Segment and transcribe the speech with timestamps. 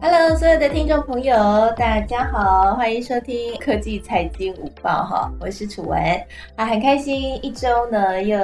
[0.00, 1.34] Hello，所有的听众朋友，
[1.76, 6.00] 大家好，欢迎收听科技财经午报哈，我是楚文
[6.54, 8.38] 啊，很开心一周呢又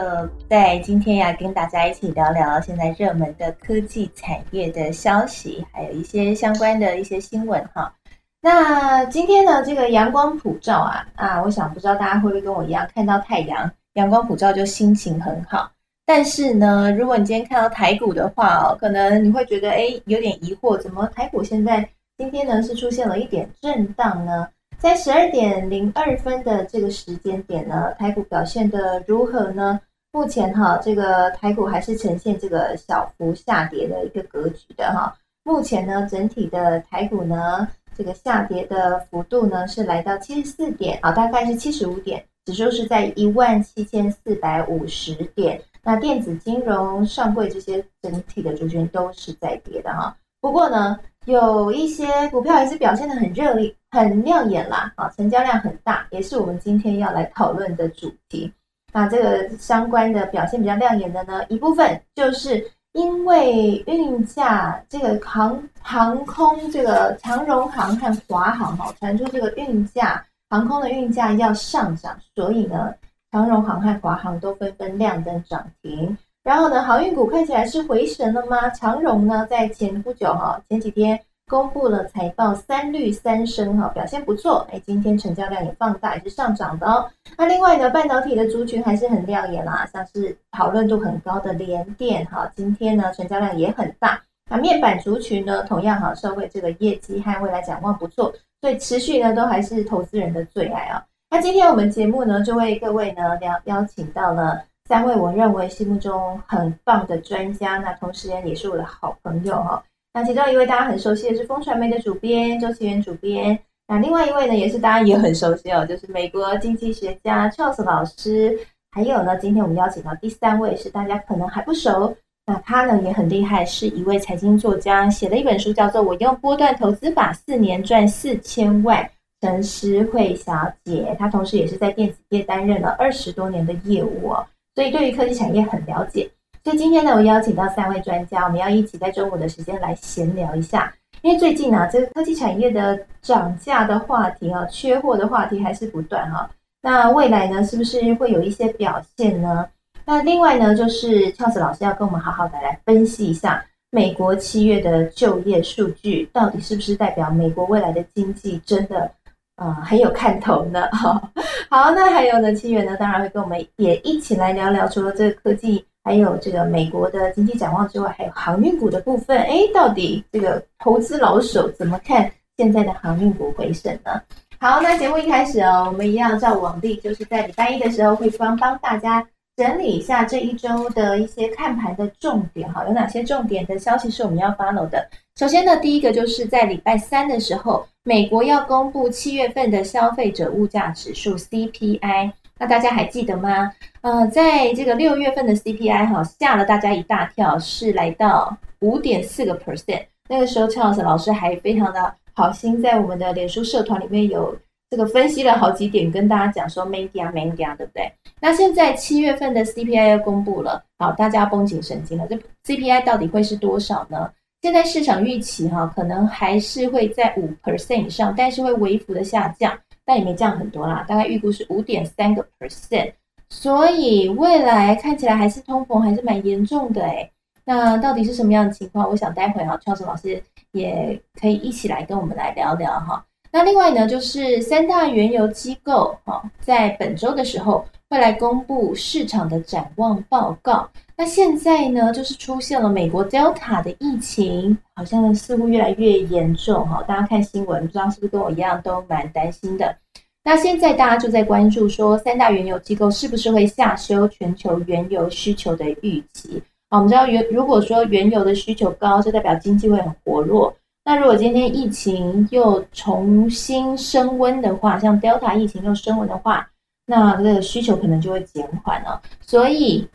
[0.51, 7.95] 在今天呀跟大家一起聊聊现在热门的科技产业的消息，还有一些相关的一些新闻哈。
[8.41, 15.71] 那今天呢这个阳光普照啊啊，我想不知道大家会不会跟我一样，看到太阳阳光普照就心情很好。
[16.07, 24.47] 但是呢，如果你今天看到台股的话哦，可能你会觉得哎有点疑惑，怎么台股现在今天呢是出现了一点震荡呢？
[24.79, 29.81] 在十二点零二分的这个时间点呢，台股表现的如何呢？
[30.13, 35.17] 目前哈，这个台股还是呈现这个小幅下跌的一个格局的哈。
[35.43, 45.61] 目前呢，整体的台股呢，这个下跌的幅度呢是来到七十四点啊，大概是七十五点，指数是在一万七千四百五十点。
[45.85, 50.17] 那电子金融、上柜这些整体的族群都是在跌的哈。
[50.41, 58.51] 不过呢，有一些股票还是表现的很热烈、很亮眼啦，啊，成交量很大，也是我们今天要来讨论的主题。
[58.93, 72.95] 那这个相关的表现比较亮眼的呢，一部分就是因为运价这个航航空这个长荣航和华航哈传出这个运价航空的运价要上涨，所以呢。
[73.35, 78.71] 长荣航和华航都纷纷亮灯涨停，然后呢，航运股看起来是回神了吗？
[78.71, 81.19] 长荣呢，在前不久哈，前几天
[81.49, 87.11] 公布了财报，三绿三升哈，表现不错，哎，今天成交量也放大，也是上涨的哦。
[87.37, 94.23] 那另外呢，半导体的族群还是很亮眼啦，像是讨论度很高的联电哈，今天呢成交量也很大。
[94.49, 101.05] 那面板族群呢，同样哈，社会这个业绩和未来展望不错，所以持续呢都还是投资人的最爱啊。
[101.35, 109.83] 那今天我们节目呢，就为各位呢邀邀请到了三位我认为心目中很棒的专家，那同时呢也是我的好朋友哈。
[110.13, 113.59] 那其中一位大家很熟悉的是风传媒的主编周奇源主编，
[113.89, 118.57] 那另外一位呢也是大家也很熟悉哦，就是美国经济学家 Charles 老师。
[118.93, 129.03] 还有呢，今天我们邀请到第三位是大家可能还不熟，那他呢也很厉害，是一位财经作家，写了一本书叫做《我用波段投资法四年赚四千万》。
[129.45, 136.27] 陈诗慧小姐，她同时也是在电子业担任了二十多年的业务哦，所以对于科技产业很了解。
[136.65, 140.91] 所以今天呢，我邀请到三位专家，我们要一起在中午的时间来闲聊一下。
[141.21, 146.49] 因为最近呢，这个科技产业的涨价的话题啊，缺货的话题还是不断哈。
[146.81, 149.69] 那未来呢，是不是会有一些表现呢？
[150.07, 159.11] 那另外呢，就是俏子老师要跟我们好好的来分析一下美国七月的就业数据，到底是不是代表美国未来的经济真的？
[159.57, 160.89] 啊，很有看头呢。
[160.93, 169.39] 好，那还有呢，七月呢，当然会跟我们也一起来聊聊，除了这个科技，还有这个美国的经济展望之外，还有航运股的部分。
[169.39, 174.21] 哎，到底这个投资老手怎么看现在的航运股回升呢？
[174.59, 179.25] 好，那节目一开始哦，我们一样照往例，就是在礼拜一的时候会帮帮大家
[179.57, 182.73] 整理一下这一周的一些看盘的重点。
[182.73, 185.09] 哈，有哪些重点的消息是我们要 follow 的？
[185.37, 187.87] 首先呢，第一个就是在礼拜三的时候。
[188.07, 193.73] 美国要公布七月份的消费者物价指数 CPI，那大家还记得吗？
[194.03, 200.05] 呃，在这个六月份的 CPI 哈吓了大家一大跳，是来到五点四个 percent。
[200.29, 204.55] 那个时候，，Charles 老师还非常的好心，在我们的脸书社团里面有
[204.95, 208.13] 这个分析了好几点，跟大家讲说 media media 对不对？
[208.41, 214.31] 那现在七月份的 CPI 要公布了，好，大家绷紧神经了，这 CPI 到底会是多少呢？
[214.63, 223.15] 现在市场预期哈，可能还是会在五 percent 以上，但是会微幅的下降，但也没降很多啦，大概预估是五点三个 percent，
[223.49, 227.29] 所以未来看起来还是通膨还是蛮严重的诶
[227.65, 229.11] 那到底是什么样的情况？
[229.11, 230.41] 我想待会啊创生老师
[230.71, 233.25] 也可以一起来跟我们来聊聊哈。
[233.55, 240.91] 那另外呢，就是三大原油机构哈，在本周的时候会来公布市场的展望报告。
[241.17, 247.01] 那现在呢，就是出现了美国 Delta 的疫情，好像似乎越来越严重哈。
[247.07, 249.95] 大家看新闻，不知道是不是跟我一样都蛮担心的。
[250.43, 256.61] 那现在大家就在关注说，三大原油机构是不是会下修全球原油需求的预期？
[256.91, 260.75] 好，我们知道原如果说原油的需求高，就代表经济会很活络。
[261.05, 266.67] 那如果今天疫情又重新升温的话，像 Delta 疫情又升温的话，
[267.07, 269.21] 那这个需求可能就会减缓了。
[269.41, 270.09] 所以。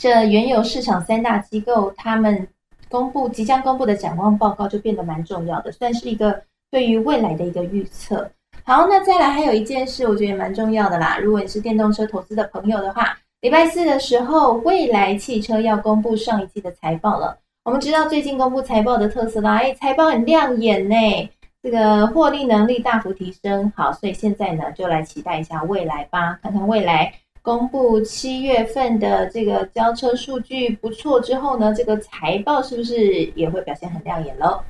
[0.00, 2.46] 这原油市场三大机构他们
[2.88, 8.30] 公布即将公布的展望报告就变得蛮重要的，算是一个对于未来的一个预测。
[8.62, 11.18] 好，那再来还有一件事，我觉得也蛮重要的啦。
[11.18, 17.36] 如果你是电动车投资的朋友的话，礼拜四的时候，蔚来汽车要公布上一季的财报了。
[17.68, 20.96] 我们知道最近公布财报的特斯拉，哎，财报很亮眼呢，
[21.62, 23.70] 这个获利能力大幅提升。
[23.76, 27.12] 好，所以现在呢，就来期待一下未来吧，看看未来
[27.42, 34.62] 公布七月份的这个交车数据不错之后呢，这个财报是不是也会表现很亮眼喽？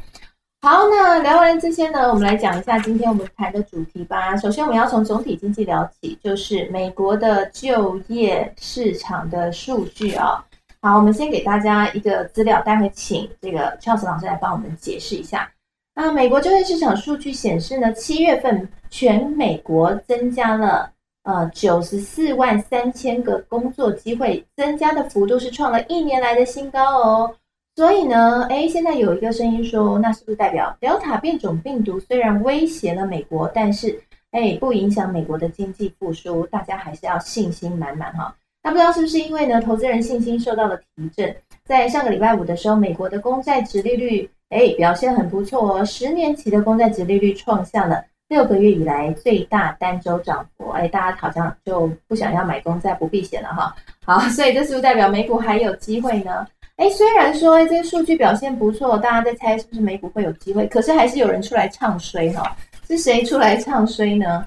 [0.61, 4.37] 好，那聊完这些呢，我们来讲一下今天我们谈的主题吧。
[4.37, 10.45] 首先，我们要从总体经济聊起，就是美国的就业市场的数据啊。
[10.81, 15.51] 好，我们先给大家一个资料，待会请这个 Charles 老师来帮我们解释一下。
[15.93, 20.89] 那美国就业市场数据显示呢，七月份全美国增加了
[21.25, 27.35] 呃九十四万三千个工作机会，增加的幅度是创了一年来的新高哦。
[27.75, 36.47] 所以呢，哎，现在有一个声音说，那是不是代表 Delta 变种病毒虽然威胁了美国，但是哎，不影响美国的经济复苏？
[36.47, 38.33] 大家还是要信心满满哈。
[38.63, 41.35] 那不知道是不是因为呢，投资人信心受到了提振？
[41.65, 50.69] 在上个礼拜五的时候，美国的公债值利率哎表现很不错哦，十年期的公债值利率创下了六个月以来最大单周涨幅。
[50.71, 53.75] 哎，大家好像就不想要买公债不避险了哈。
[54.05, 56.47] 好，所以这是不是代表美股还有机会呢？
[56.77, 62.57] 哎，虽然说，这个数据表现不错，大家在猜是不是美股会有机会，可是还是有人出来唱衰哈。
[62.87, 64.47] 是谁出来唱衰呢？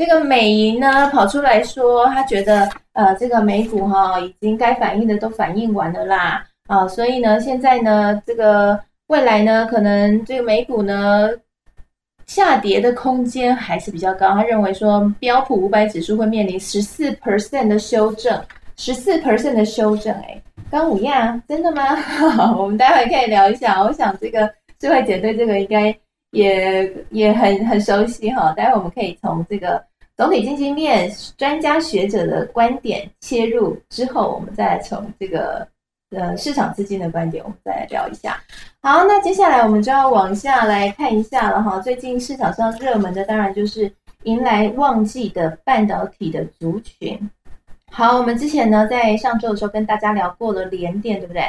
[0.00, 11.28] 这个美银呢跑出来说，他觉得呃，这个美股哈已经该反应的都反应完了啦啊，所以呢，现在呢，这个未来呢，可能这个美股呢
[12.24, 14.32] 下跌的空间还是比较高。
[14.32, 18.42] 他认为说，标普五百指数会面临十四 percent 的修正，
[18.78, 20.42] 十四 percent 的修正，哎。
[20.70, 21.82] 刚五亚，真的吗？
[22.56, 23.82] 我们待会可以聊一下。
[23.82, 25.94] 我想这个智慧姐对这个应该
[26.30, 28.50] 也也很很熟悉哈。
[28.56, 29.82] 待会我们可以从这个
[30.20, 35.66] 总体经济面专家学者的观点切入，之后我们再来从这个
[36.10, 38.38] 呃市场资金的观点，我们再来聊一下。
[38.82, 41.80] 好，那接下来我们就要往下来看一下了哈。
[41.80, 43.90] 最近市场上热门的当然就是
[44.24, 47.18] 迎来旺季的半导体的族群。
[47.90, 51.40] 好，我们之前呢，在上周的时候跟大家聊过了联电，对不对？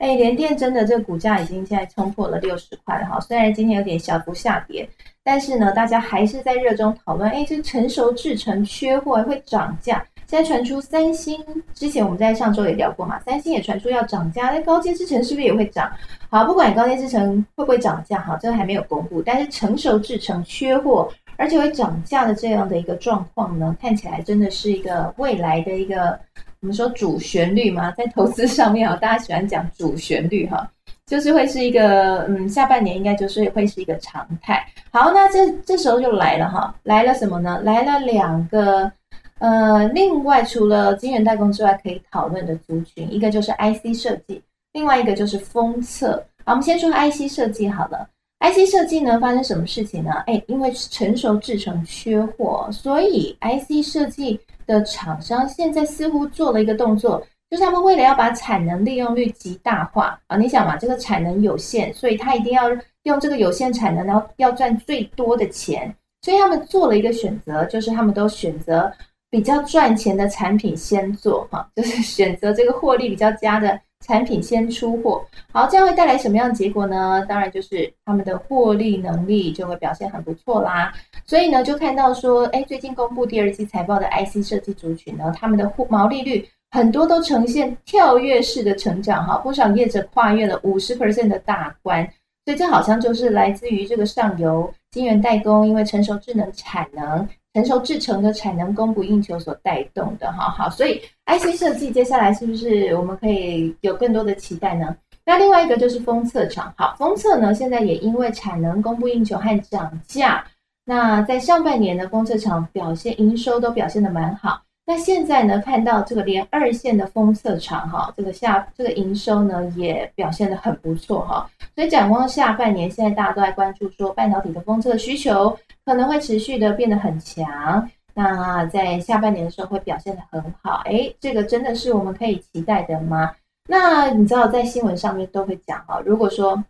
[0.00, 3.18] 哎，联电真的这个股价已经现在冲破了六十块了哈。
[3.20, 4.86] 虽然今天有点小幅下跌，
[5.30, 10.02] 但是呢，大家还是在热衷讨论，哎，这成熟制程缺货会涨价。
[10.26, 11.38] 现在传出三星，
[11.74, 15.92] 之前我们在上周也聊过嘛，三星也传出要涨价，那高阶制程是不是也会涨？
[16.30, 21.12] 好，不管高阶制程会不会涨价，哈，这个还没有公布，但是成熟制程缺货。
[21.36, 26.18] 而且会涨价的这样的一个状况呢，看起来真的是一个未来的一个
[26.60, 30.68] 我们说主旋律嘛，在投资上面啊，大家喜欢讲主旋律哈，
[31.08, 34.62] 就是会是一个嗯，下半年应该就是会是一个常态。
[34.92, 37.60] 好，那这这时候就来了哈，来了什么呢？
[37.64, 38.90] 来了两个
[39.38, 44.42] 呃，另外除了晶圆代工之外可以讨论的族群，一个就是 IC 设计，
[44.74, 46.22] 另外一个就是封测。
[46.44, 48.06] 好，我们先说 IC 设计好了。
[48.40, 50.12] IC 设计呢，发生什么事情呢？
[50.26, 62.68] 哎，因为成熟制程缺货，所以 IC 设计的厂商现在似乎做了一个动作，就是他们为了要把产能利用率极大化啊，你想嘛，这个产能有限，所以他一定要
[63.04, 68.92] 用这个有限产能，然后要赚最多的钱，所以他们做了一个选择，就是他们都选择
[69.30, 73.80] 比较赚钱的产品先做，哈，就是选择这个获利比较佳的。
[74.06, 77.26] 产品先出货，好，这样会带来什么样的结果呢？
[77.28, 80.92] 当然就是他们的获利能力就会表现很不错啦。
[81.26, 92.08] 所以呢，就看到说，哎，最近公布第二季财报的 IC 设计族群呢，他们的毛利率很多都呈现跳跃式的成长，哈，不少业者跨越了五十 percent 的大关。
[92.44, 97.28] 所以这好像就是来自于这个上游晶圆代工，因为成熟智能产能。
[97.54, 104.94] 成熟制成的产能供不应求所带动的，哈好，所以 IC 设计接下来是不是我们可以有更多的期待呢？
[105.24, 110.44] 那另外一个就是封测厂，好，封测呢现在也因为产能供不应求和涨价，
[110.84, 114.62] 那在上半年的封测厂表现营收都表现的蛮好。
[114.88, 121.46] 那现在呢，看到这个连二线的封测厂，哈，这个下这个营收呢也表现的很不错，哈。
[121.74, 125.54] 所以展望下半年，现在大家都在关注说半导体的封测需求。
[125.84, 133.34] 可能会持续的变得很强，那在下半年的时候会表现的很好，哎，这个真的是我们可以期待的吗？
[133.66, 136.62] 那你知道在新闻上面都会讲哈，如果说，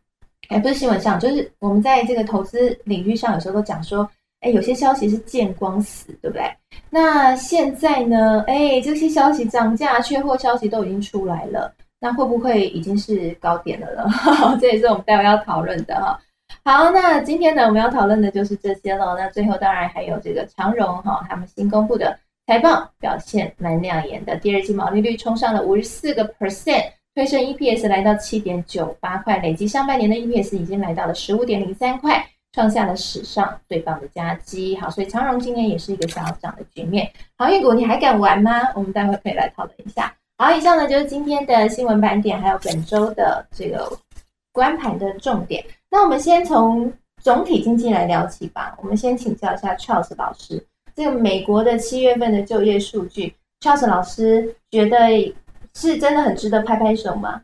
[0.48, 4.08] 哎，不是新闻上，就是我们在这个投资领域上有时候都讲说，
[4.40, 6.44] 哎，有些消息是见光死，对不对？
[6.90, 14.04] 那现在呢，哎，这些消息涨价、缺货消息都已经出来了，那会不会已经是高点了呢？
[14.60, 16.18] 这也是我们待会要讨论的哈。
[16.64, 19.16] 好，那今天呢，我们要讨论的就是这些了。
[19.18, 22.16] 那最后当然还有这个长荣哈，他们新公布的
[22.46, 34.76] 财报表现蛮亮眼的，第二季毛利率冲上了五十四个 percent，推升 EPS 来到七点九八块，累计上半年的 EPS 已经来到了十五点零三块，创下了史上最棒的佳绩。
[34.76, 37.10] 好，所以长荣今年也是一个小涨的局面。
[37.36, 38.52] 航运股你还敢玩吗？
[38.74, 40.14] 我们待会可以来讨论一下。
[40.36, 43.90] 好，以上呢就是今天的新闻盘点，还有本周的这个
[44.52, 45.64] 观盘的重点。
[45.90, 48.76] 那我们先从总体经济来聊起吧。
[48.80, 50.64] 我们先请教一下 Charles 老师，
[50.94, 55.34] 这个美国的七月份的就业数据，Charles 老师觉得
[55.74, 57.42] 是真的很值得拍拍手吗？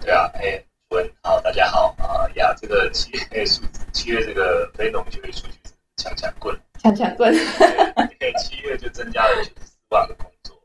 [0.00, 7.30] 对啊，哎，文好，大家好啊呀，这个七月数字七月这个非农就业数据是强强棍，强强棍，
[8.38, 10.56] 七月就增加了九十四万个工作。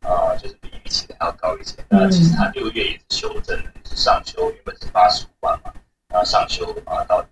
[0.00, 1.76] 啊，就是比预期的还要高一些。
[1.88, 5.72] 那其实它六月也是修正的，也是上修，原本是八十五万嘛，
[6.08, 7.24] 然后上修啊到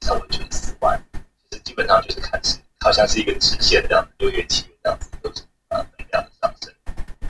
[0.00, 1.02] 差不多九十四万。
[1.50, 6.72] 其实基本上就是看是好像是一个直线这样子，六月、七月这样子都是啊能量的上升。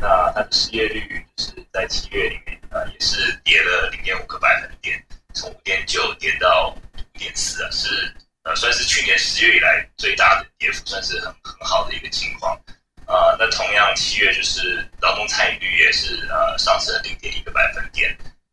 [0.03, 5.01] 那它的失业率是在七月里面啊也是跌了零点五个百分点，
[5.33, 6.75] 从五点九跌到
[7.15, 12.61] 五点四啊，是呃算是去年十月以来最大的跌幅，算是很很好的一个情况。
[13.07, 18.11] 啊，那同样七月就是劳动参与率也是呃上升零点一个百分点，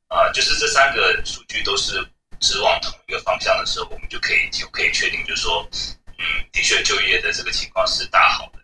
[0.09, 1.93] 啊，就是这三个数据都是
[2.39, 5.67] 指往同一个方向的时候，我们就可以就可以确定，就是说，
[6.19, 8.58] 嗯，的确就业的这个情况是大好的，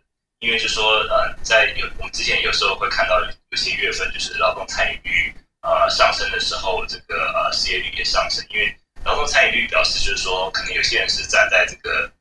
[0.46, 8.74] 因为就说呃，在有我们之前有时候会看到有些月份就是劳动参与率呃上升的时候，这个呃失业率也上升，因为
[9.04, 12.12] 劳动参与率表示就是说，可能有些人是站在这个。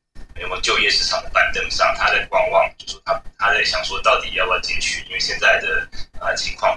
[0.41, 5.01] 有没有就业市场的板凳上，他在观望，就是他他在想说，到底要不要进去？
[5.05, 5.87] 因为现在的
[6.19, 6.75] 呃情况，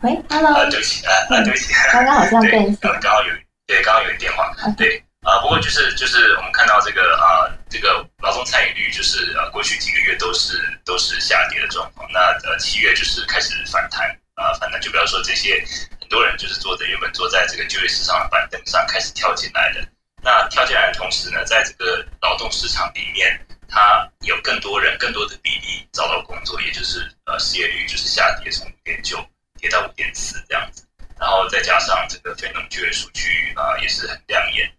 [0.00, 3.32] 喂，Hello，对不起，啊啊，对不起，刚刚好像对，刚刚好有
[3.66, 15.64] 对，刚刚有电话，对啊，不过就是就是我们看到这个啊，这个劳动参与率就是呃过去几个月都是都是下跌的状况，那呃七月就是开始反弹啊，反弹就比方说这些
[15.98, 19.80] 很多人就是坐在原本坐在这个就业市场的板凳上开始跳进来的。
[20.22, 29.18] 那跳进来的同时呢，在这个劳动市场里面，它有更多人、更多的比例找到工作，也就是呃失业率就是下跌，从五点九
[29.58, 30.86] 跌到五点四这样子。
[31.18, 34.70] 然后再加上这个非农就业数据啊也是很亮眼，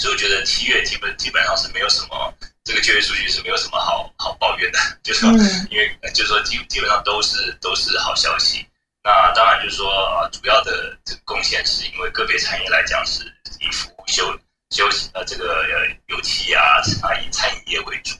[0.00, 5.30] 所以我觉得七月基本基本上是没有什么这个就业数据是没有什么好好抱怨的， 就是说
[5.70, 8.66] 因为就是说基基本上都是都是好消息。
[9.04, 13.24] 那当然就是说啊，主要的这个贡献是因为个别产业来讲是
[13.60, 14.34] 以服务休。
[14.70, 16.62] 休息呃，这个呃油气啊
[17.02, 18.14] 啊以餐饮业为主，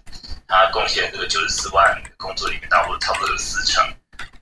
[0.48, 3.80] 它贡献这个九十四万工作里面，大多差不多有四成。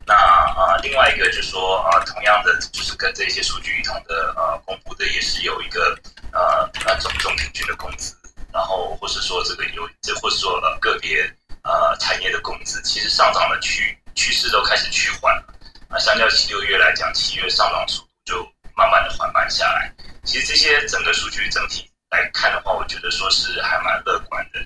[0.06, 5.94] 那啊，另外一个就是说啊，同样的就是跟这些数据一同的呃公布的也是有一个
[6.32, 8.14] 呃呃总总平均的工资，
[8.52, 11.22] 然后或是说这个有这或是说呃个别
[11.62, 15.54] 呃产业的工资，其实上涨的趋趋势都开始趋缓了。
[15.88, 19.92] 啊，相较七六月来讲，七月上涨速度就慢慢的缓慢下来。
[20.24, 21.88] 其实这些整个数据整体。
[22.10, 24.58] 来看的话，我觉得说是还蛮乐观的。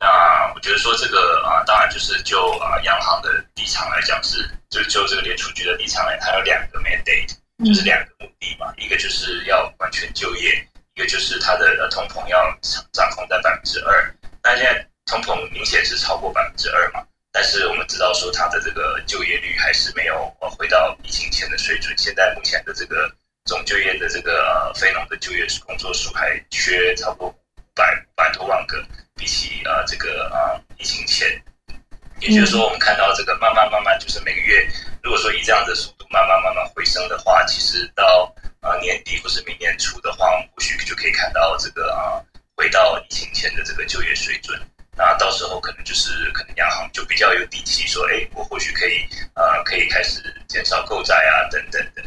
[0.00, 7.32] 那我觉得说这个啊，当然就是就啊央行的立场来讲，是就就这个联储局的立场来，它有两个 mandate，
[7.64, 8.74] 就是两个目的嘛。
[8.76, 10.68] 一个就是要完全就业，
[11.00, 12.58] 也就是它的呃通膨要
[12.92, 14.14] 掌控在百分之二。
[14.42, 21.92] 那现在通膨明显是超过百分之二嘛，但是我们知道说它的这个就业率还是没有呃回到疫情前的水准。
[21.98, 23.10] 现在目前的这个。
[23.46, 27.34] 总就业的这个呃非农的就业工作数还缺差不多五
[27.74, 28.84] 百百多万个，
[29.16, 31.26] 比起呃这个呃疫情前，
[32.20, 34.68] 也就是说我们看到这个慢慢慢慢就是每个月，
[35.02, 42.22] 如果说以这样的速度慢慢慢慢回升的话，其实到呃年底或是明年初的话，我们或许就可以看到这个啊
[42.56, 44.60] 回到疫情前的这个就业水准。
[44.96, 52.02] 那到时候可能就是可能央行就比较有底气说，哎，我或许可以呃可以开始减少购债啊等等的。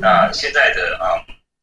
[0.00, 1.12] 那现在的啊，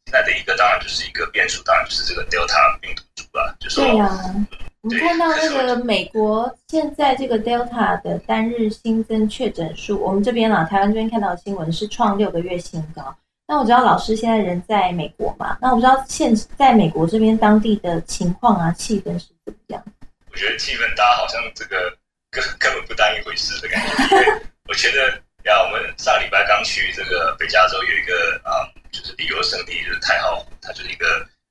[0.06, 3.56] 现在的一个当然就是一个变数，当然就是这个 Delta 病毒株了。
[3.60, 13.16] 就对呀，我们看到那个美国现在这个 Delta 的单日新增确诊数，我们这边啊，台湾这边看到的新闻是创六个月新高。
[13.48, 19.84] 那我知道老师现在人在美国嘛，那我不知道现在美国这边当地的情况啊，气氛是怎么样？
[20.32, 21.92] 我觉得气氛大家好像这个
[22.32, 24.42] 根根本不当一回事的感觉。
[24.68, 25.22] 我觉得。
[25.46, 31.06] 呀，我们上礼拜刚去这个北加州，有一个啊，就是旅游胜地，就是太浩湖，它就是一个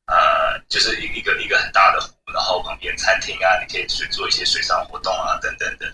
[0.07, 5.93] 呃，就是一一个一个很大的湖，然后旁边餐厅啊，你可以去做一些水上活动啊，等等等。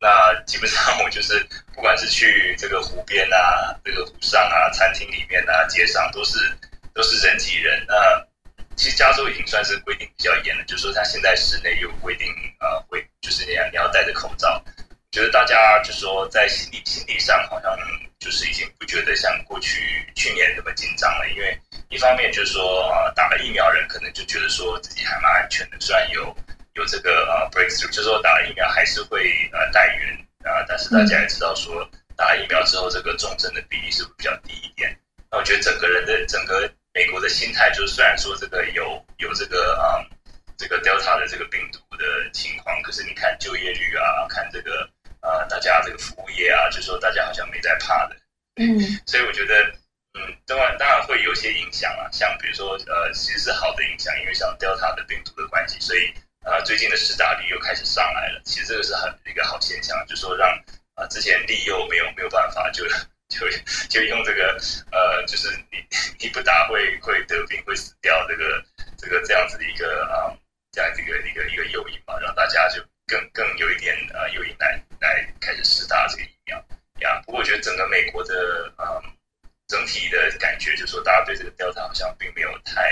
[0.00, 6.38] 那基本上我就是不管是去这个湖边啊，这个湖上啊，餐厅里面啊，街上都是
[6.94, 7.84] 都是人挤人。
[7.86, 7.94] 那
[8.74, 12.26] 其实加州已经算是规定比较严了，就是说它现在室内有规定
[12.58, 14.62] 呃，会就是你要你要戴着口罩。
[15.12, 17.76] 觉得大家就说在心理心理上好像
[18.18, 21.54] 就是已经不觉得像过去去年那么紧张了，因为
[21.90, 26.34] 一方面就是说呃打了疫苗人可能就觉得说自己还蛮安全的，虽然有
[26.72, 30.16] 有这个呃 breakthrough，就是说打了疫苗还是会呃带源
[30.50, 34.98] 啊，但是大家也知道说打了疫苗之后这个重症的比例是比较低一点。
[35.30, 40.00] 那我觉得整个人的整个美国的心态就是虽然说这个有有这个啊
[40.56, 44.88] 这个 Delta 的这个病毒的情况，可是你看就业率啊，看这个。
[45.22, 48.16] 呃，大家这个服务业啊，就说大家好像没在怕的，
[48.56, 49.54] 嗯， 所以我觉得，
[50.14, 56.12] 嗯，当然当然会有些影响啊，像比如说，呃，其实是好的影响，因为像 Delta 的病毒的关系，所以
[56.44, 60.48] 呃，最近的施打率又开始上来了，其实这个是很一个好现象，就说让
[60.96, 62.84] 啊之前利诱没有没有办法，就
[63.28, 63.48] 就
[63.88, 64.58] 就用这个
[64.90, 65.78] 呃，就是你
[66.18, 68.60] 你不打会会得病会死掉这个
[68.98, 70.34] 这个这样子的一个啊
[70.72, 72.82] 这样一个一个一个诱因嘛，让大家就。
[73.06, 76.56] 更更有一点呃，诱因来来开始试打这个疫苗
[77.00, 77.20] 呀。
[77.26, 79.02] 不过我觉得整个美国的呃
[79.68, 82.82] 整体的感觉，就是说大家对这个 Delta 好像并没有太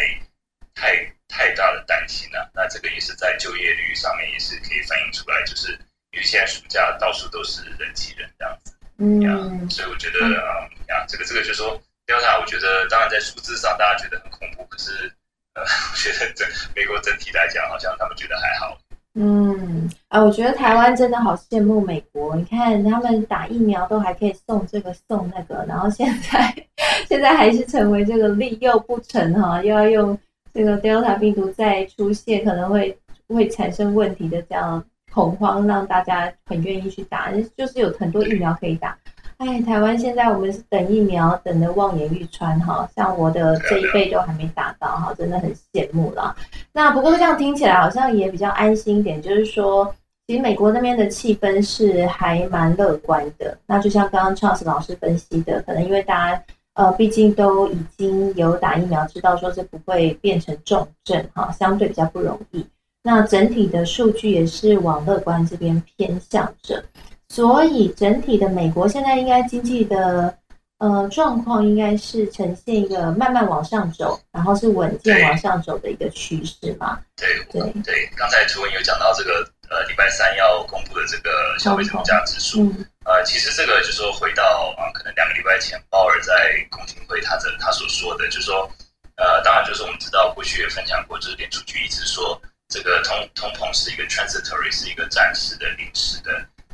[0.75, 2.49] 太太大的担心啊。
[2.55, 5.73] 那这个也是在就业率上面也是可以反映出来，就是
[6.13, 15.13] 因为现在暑假到处都是人挤人这样子，嗯，所以我觉得啊呀，这个这个就是说 Delta，我觉得当然在数字上大家觉得很恐怖，可是
[15.55, 15.63] 呃，
[15.93, 18.79] 我觉得整美国整体来讲，好像他们觉得还好。
[19.15, 22.37] 嗯啊，我觉得台湾真的好羡慕美国。
[22.37, 26.55] 你看他们打疫苗都还可以送这个送那个，然后现在
[27.09, 30.17] 现在还是成为这个利诱不成哈，又要用
[30.55, 32.97] 这个 Delta 病毒再出现，可能会
[33.29, 38.97] 会产生问题的这样恐慌，让大家很愿意去打，就是有很多疫苗可以打。
[39.41, 46.37] 哎，台湾现在我们是等疫苗，等的望眼欲穿哈，像我的这一辈都还没打到哈，真的很羡慕了。
[46.75, 49.95] 那不过这样听起来好像也比较安心一点，就是说，
[50.27, 53.57] 其实美国那边的气氛是还蛮乐观的。
[53.65, 56.43] 那就像刚刚 Charles 老师分析的，可能因为大家
[56.75, 62.67] 呃，毕竟都已经有打疫苗，知道说这不会变成重症哈，相对比较不容易。
[63.03, 66.85] 那整体的数据也是往乐观这边偏向着。
[67.33, 70.37] 所以整体的美国现在应该经济的
[70.79, 76.99] 呃状况应该是呈现一个慢慢往上走，然后是稳健往上走的一个趋势嘛？
[77.17, 86.35] 对对对，刚才图文有讲到这个呃礼拜三要公布的这个消费者物价指数，呃，其实这个就是说回到啊，可能两个礼拜前鲍尔在
[86.69, 88.69] 公听会他的他所说的，就是说
[89.15, 96.31] 呃，当然就是我们知道过去也分享过，就是联储局一直说这个通通膨是一个 transitory，是一个暂时的、临时的。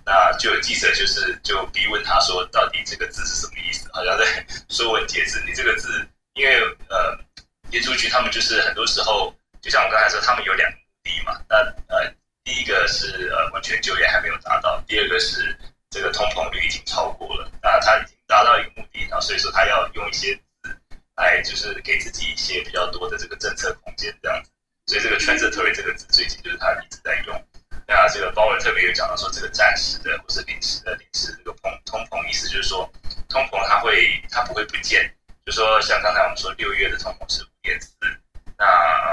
[0.06, 3.90] 那就有记者就是就逼问他说，到底这个字是什么意思？
[3.92, 5.42] 好像在 说文解字。
[5.44, 7.18] 你这个字，因为呃，
[7.72, 11.32] 业主局他们就是很多时候，就像我刚才说，他们有两个目的嘛。
[11.48, 11.56] 那
[11.92, 12.14] 呃，
[12.44, 15.58] 第一个是呃，完全就业还没有达到；第二个是
[15.90, 17.50] 这个通膨率已经超过了。
[17.60, 20.70] 那他已经达到一个目的，然后所以说他要用一些字
[21.16, 24.50] 来，就是给自己一些比较多的这个政策空间这样子。
[24.86, 27.44] 所以这个 transitory 这个字最近就是他一直在用。
[27.86, 32.90] 那这个鲍尔特别有讲到说，这个暂时的或是临时的，临时这个通通膨意思就是说，
[33.28, 35.08] 通膨它会它不会不见，
[35.44, 37.94] 就说像刚才我们说六月的通膨是五点四，
[38.58, 38.66] 那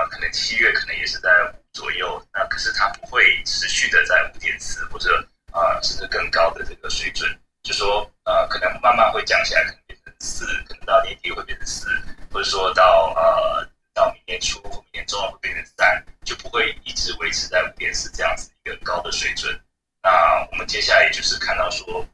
[0.10, 7.30] 可能七月可能也是在五左右，那可是它不会持续的在五点四或者啊甚至更高的这个水准，
[7.62, 11.88] 就说呃可能慢慢会降下来，可能变成四，可能到年底会变成四，
[12.32, 18.50] 或者说到呃到明年初、明年中会变成三，就不会一直维持在五点四这样子。
[18.66, 19.54] 一个高的水准，
[20.02, 22.08] 那我们接下来就是看到说，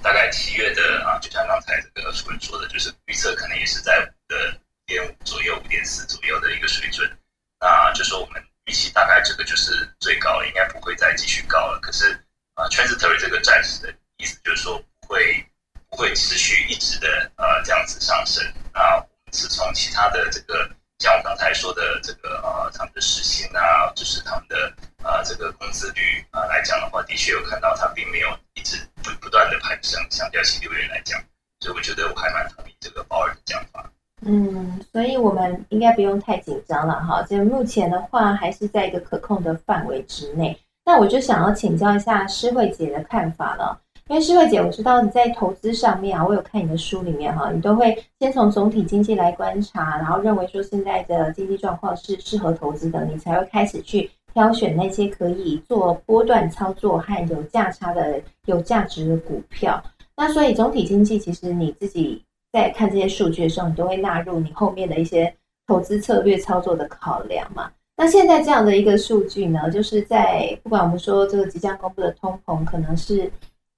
[0.00, 7.10] 大概七月的啊，就像刚才这个主任说的，就是预测可能也是在五的点五左右、五点四左右的一个水准。
[7.58, 11.80] 那就说我们预期大概这个就是最高了，应该不会再继续高了。
[11.82, 12.12] 可是
[12.54, 15.44] 啊，transitory 这个暂时的意思就是说不会
[15.90, 18.44] 不会持续一直的呃这样子上升。
[18.72, 20.70] 那我们是从其他的这个。
[20.98, 31.20] 像我刚才说的这个呃，他们的时薪啊，就是他们的呃这个工资率啊来讲的话，的确有看到它并没有一直不不断的攀升，相较起六月来讲，
[31.60, 33.90] 所以我觉得我还蛮同意这个鲍尔的讲法。
[34.26, 40.58] 嗯，所以我们应该不用太紧张了哈，就目前的话还是在一个可控的范围之内。
[40.86, 43.78] 那我就想要请教一下施慧姐的看法了。
[44.08, 59.82] 因为诗慧姐，我知道你在投资上面啊，我有看你的书里面哈，你都会先从总体经济来观察，然后认为说现在的经济状况是适合投资的，你才会开始去挑选那些可以做波段操作和有价差的有价值的股票。
[60.14, 65.34] 那所以总体经济其实你自己在看这些数据的时候，你都会纳入你后面的一些
[65.66, 67.70] 投资策略操作的考量嘛？
[67.96, 73.32] 那现在这样的一个数据呢，就是在不管我们说这个即将公布的通膨可能是。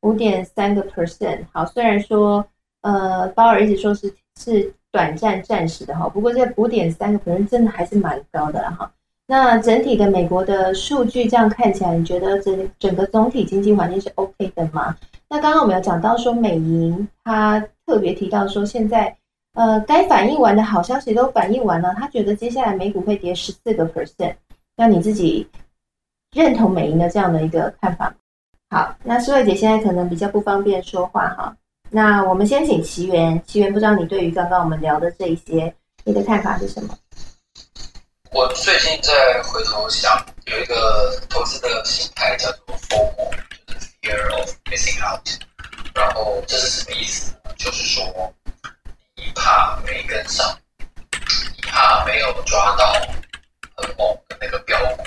[0.06, 2.46] 五点三个 percent，好，虽然说
[2.82, 8.88] 呃，鲍尔一直说是是短暂暂时的哈，不过这五点三个 percent 真的还是蛮高的了哈。
[9.26, 14.96] 那整体的美国的数据这样看起来，你觉得整整个总体经济环境是 OK 的吗？
[15.28, 19.16] 那刚刚我们有讲到说美银他特别提到说现在
[19.54, 24.36] 呃该反应完的好消息都反应完了，他觉得接下来美股会跌十四个 percent。
[24.76, 25.48] 那你自己
[26.32, 28.14] 认同美银的这样的一个看法吗？
[28.76, 31.56] 好，那苏慧姐现在可能比较不方便说话哈。
[31.88, 36.94] 那我们先请奇缘，奇缘不知道你对于刚刚我们聊的这一些，你的看法是什么？
[38.32, 43.30] 我最近在回头想，有一个投资的心态叫做 FOMO，
[43.66, 45.26] 就是 Fear of Missing Out。
[45.94, 47.52] 然后这是什么意思呢？
[47.56, 48.04] 就是说
[49.16, 50.54] 你怕没跟上，
[51.56, 52.92] 你怕没有抓到
[53.74, 55.02] 很猛的那个标股。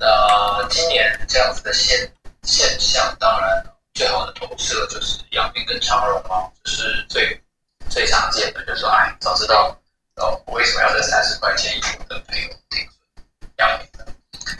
[0.00, 2.10] 那今年这样子的现
[2.42, 7.42] 现象，当然最好的投射就是阳明跟长荣嘛，这是最
[7.88, 9.76] 最常见的，就是说，哎，早知道。
[10.16, 14.04] 哦我为什么要在三十块钱一股的配股停损阳明呢？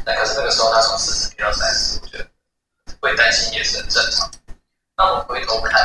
[0.07, 2.27] 那可是那个时候它从四十跌到三十，我觉得
[2.99, 4.31] 会担心也是很正常。
[4.97, 5.79] 那我们回头看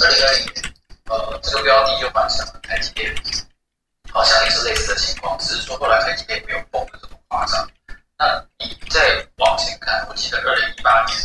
[0.00, 0.74] 二零二零年，
[1.06, 3.14] 呃，这个标的就换成了台积电，
[4.12, 7.70] 好像也是类似的情况，只是说后来台积电没有崩的这么夸张。
[8.20, 11.16] 那你再往前看，我记得二零一八年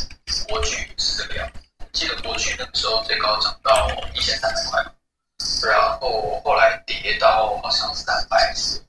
[0.48, 1.60] 国巨是这个样子，
[1.92, 4.86] 记得国巨那个时候最高涨到一千三百块。
[5.70, 8.82] 然后后来跌到好像三百四，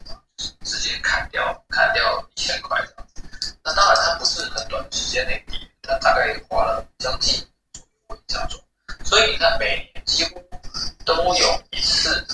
[0.62, 3.59] 直接砍掉，砍掉一千块这样子。
[3.64, 8.62] 那当然它不是很短时间内跌，它大概花了将近左右这样做。
[9.05, 10.40] 所以你看每年几乎
[11.05, 12.25] 都有一次，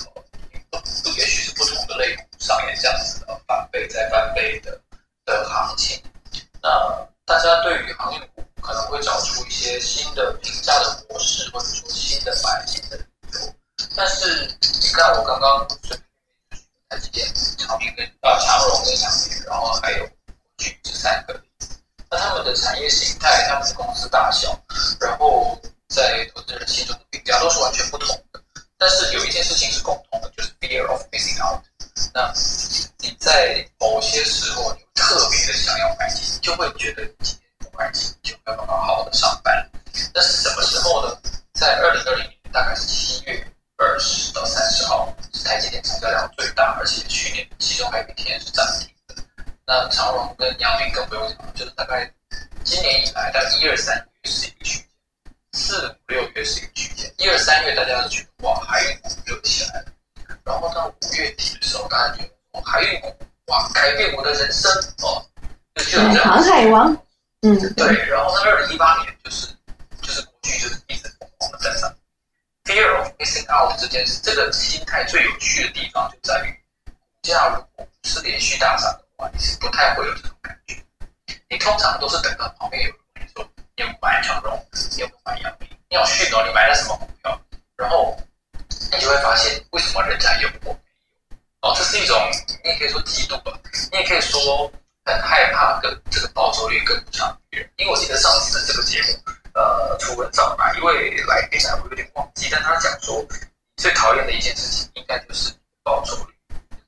[0.69, 0.77] 不
[1.17, 4.79] 也许是不同的类股上演这样子的翻倍再翻倍的
[5.25, 6.01] 的行情。
[6.61, 6.69] 那
[7.25, 13.53] 大家对于行业股可能会找出一些新的评价的模式，或者说新的买进的理由。
[13.95, 14.45] 但是
[14.81, 15.67] 你看，我刚刚
[16.89, 20.07] 台积电、长明跟啊长荣跟阳明，然后还有
[20.57, 21.41] 巨这三个，
[22.09, 24.57] 那他们的产业形态、他们的公司大小，
[24.99, 25.59] 然后
[25.89, 28.41] 在投资人心中的评价都是完全不同的。
[28.77, 31.61] 但是有一件事情是共同的，就是 fear of missing out。
[32.13, 32.33] 那
[32.99, 39.69] 你在某些时候，你特别的想要买进，就会觉得你今天不买进就没有办法好好的上班。
[40.13, 41.17] 那是什么时候呢？
[41.53, 43.47] 在二零二零年，大概是七月。
[43.75, 49.15] 二十到三十号是台积电成交量最大，而且去年其中还有一天是涨停的。
[49.65, 52.09] 那长荣跟杨明更不用讲，就是大概
[52.63, 54.87] 今年以来到一二三月是一个区间，
[55.53, 57.13] 四五六月是一个区间。
[57.17, 59.85] 一二三月大家都觉得哇海运股热起来了，
[60.45, 63.15] 然后到五月底的时候，大家觉得海运股
[63.47, 65.23] 哇改变我的人生哦，
[65.75, 66.13] 就这样。
[66.23, 66.95] 航海王，
[67.41, 68.07] 嗯，对。
[68.07, 69.47] 然后到二零一八年就是
[70.01, 71.93] 就是过去就是一直疯狂的在涨。
[72.65, 76.51] Fear of missing out 这件事，这个心态最有趣的地方就在于，
[76.85, 80.81] 股价如果不是连续大涨的话，你是不太会有这种感觉。
[81.49, 84.57] 你通常都是等到旁边有人跟你说，你有买长荣，
[84.95, 87.37] 你有买阳明，你有讯哦，你买了什么股票？
[87.75, 88.17] 然后
[88.91, 90.77] 你就会发现，为什么人家有我没有？
[91.61, 92.17] 哦，这是一种，
[92.63, 93.57] 你也可以说嫉妒吧，
[93.91, 94.71] 你也可以说
[95.05, 97.69] 很害怕跟这个报酬率跟不上别人。
[97.77, 99.33] 因为我记得上次这个节目。
[99.55, 103.23] 呃，出文章吧，一位来宾啊，我有点忘记，但他讲说，
[103.77, 106.33] 最讨厌的一件事情，应该就是报酬率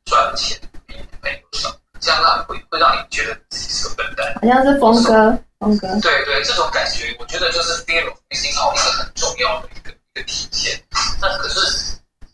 [0.06, 10.82] 赚钱比朋友少，这样让会会让你觉得自己是个笨蛋，好像是峰哥，峰哥，对对，这种感觉，我觉得就是 fear of missing out 一个很重要的一个一个体现。
[11.28, 11.60] 那可是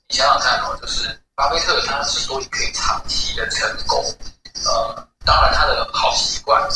[0.07, 4.03] 你想想看哦，就是巴菲特他之所以可以长期的成功，
[4.65, 6.69] 呃，当然他的好习惯哦，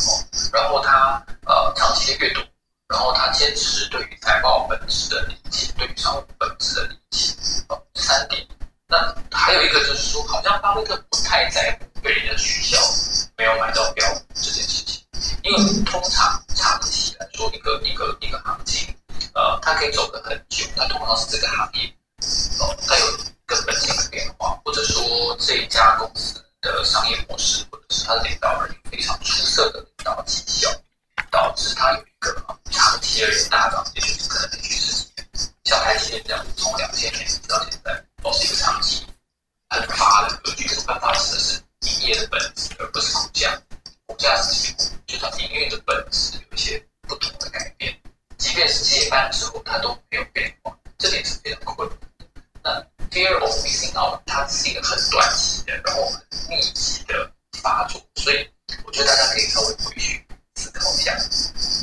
[0.53, 2.41] 然后他呃长期的阅读。
[2.87, 7.33] 然后他坚持对于财报本质的理解，对于商务本质的理解，
[7.67, 8.47] 哦，这三点。
[8.87, 8.97] 那
[9.31, 12.79] 还有一个就是说，好像巴菲特不太在乎被人家取消
[13.37, 15.03] 没有买到标这件事情，
[15.41, 18.95] 因为通常长期来说，一个一个一个行情，
[19.33, 21.91] 呃，它可以走得很久，它通常是这个行业，
[22.59, 30.69] 哦，它有根本性的变化，或者说这一家公司的商业模式，或者是它的领导人非常出色的领导绩效。
[31.31, 32.33] 导致它有一个
[32.71, 35.27] 长期而言大涨，也许是可能连续十几年，
[35.65, 39.05] 像台积电这样，从两千年到现在，都是一个长期
[39.67, 40.65] 很发的格局。
[40.65, 43.61] 这个很发指的是营业的本质，而不是股价。
[44.05, 47.93] 股价是结果，就它营运的本质有一些不同的改变。
[48.37, 51.97] 即便是接班之后，它都没有变化，这点是非常困难。
[52.65, 58.49] 那 fear of missing out 它是一个很短期的，然后很密集的发作，所以
[58.83, 60.25] 我觉得大家可以稍微回去
[60.55, 61.15] 思考一下，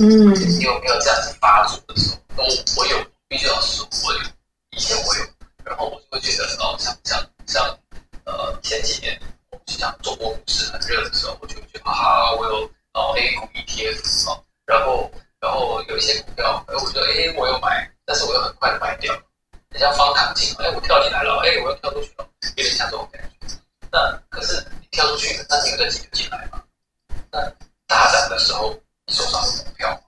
[0.01, 2.43] 嗯，你有没有这样子发作的时候？
[2.43, 2.45] 我
[2.79, 4.21] 我有，必须要说，我有，
[4.73, 5.25] 以前我有，
[5.65, 7.79] 然后我就会觉得，哦，像像像，
[8.25, 9.17] 呃，前几年
[9.53, 15.09] 我们像中国股市很热的时候，我就会觉得，啊，我有，哦，A 股 ETF 啊，然后
[15.41, 19.15] 然后有一些股票，我觉得，哎，我有买，但是我又很快的卖掉。
[19.73, 23.57] 很像方糖镜，哎，我跳进来了，哎，我要跳出去了，有点像这种感觉。
[23.91, 26.63] 那可是你跳出去，那你有得挤得进来吗？
[27.31, 27.41] 那
[27.87, 30.01] 大涨的时候，你手上有股票吗？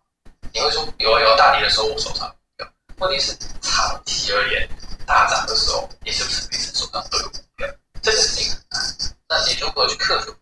[0.52, 2.72] 你会说有啊有大跌的时候，我手上有股票。
[2.98, 4.68] 问题是长期而言，
[5.06, 7.66] 大涨的时候，你是不是每次手上都有股票？
[8.02, 9.16] 这个事情很难。
[9.28, 10.34] 那你如何去克服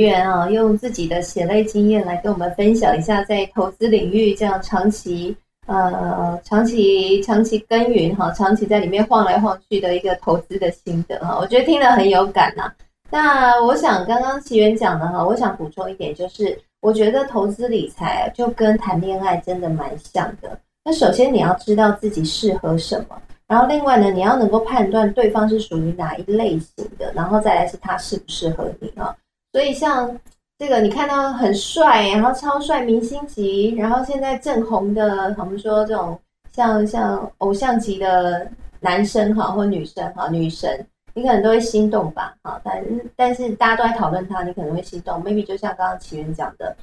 [0.00, 5.36] 谢谢奇缘啊，用自己的血泪经验来跟我们分享一下在投资领域这样长期
[5.66, 12.72] 呃长期长期耕耘哈，长期在里面晃来晃去的一个投资的心得哈，我觉得听了很有感呐。
[13.10, 20.58] 那我想刚刚奇缘讲的哈，我想补充一点就是，我觉得投资理财就跟谈恋爱真的蛮像的。
[20.82, 29.14] 那首先你要知道自己适合什么，然后另外呢，你要能够判断对方是属于哪一类型的，然后再来是他适不适合你啊。
[29.52, 30.16] 所以像
[30.58, 36.16] 这个，你看到很帅，然后超帅明星级，然后现在正红的，我们说这种
[36.52, 42.34] 像像偶像级的男生哈或女生哈女神，你可能都会心动吧？
[42.42, 42.84] 哈，但
[43.16, 45.20] 但是大家都在讨论他，你可能会心动。
[45.24, 46.76] maybe 就像刚刚奇源讲的，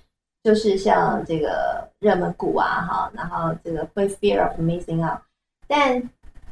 [0.44, 5.20] 就是像这个热门股啊，哈，然后这个会 fear of missing out。
[5.68, 5.98] 但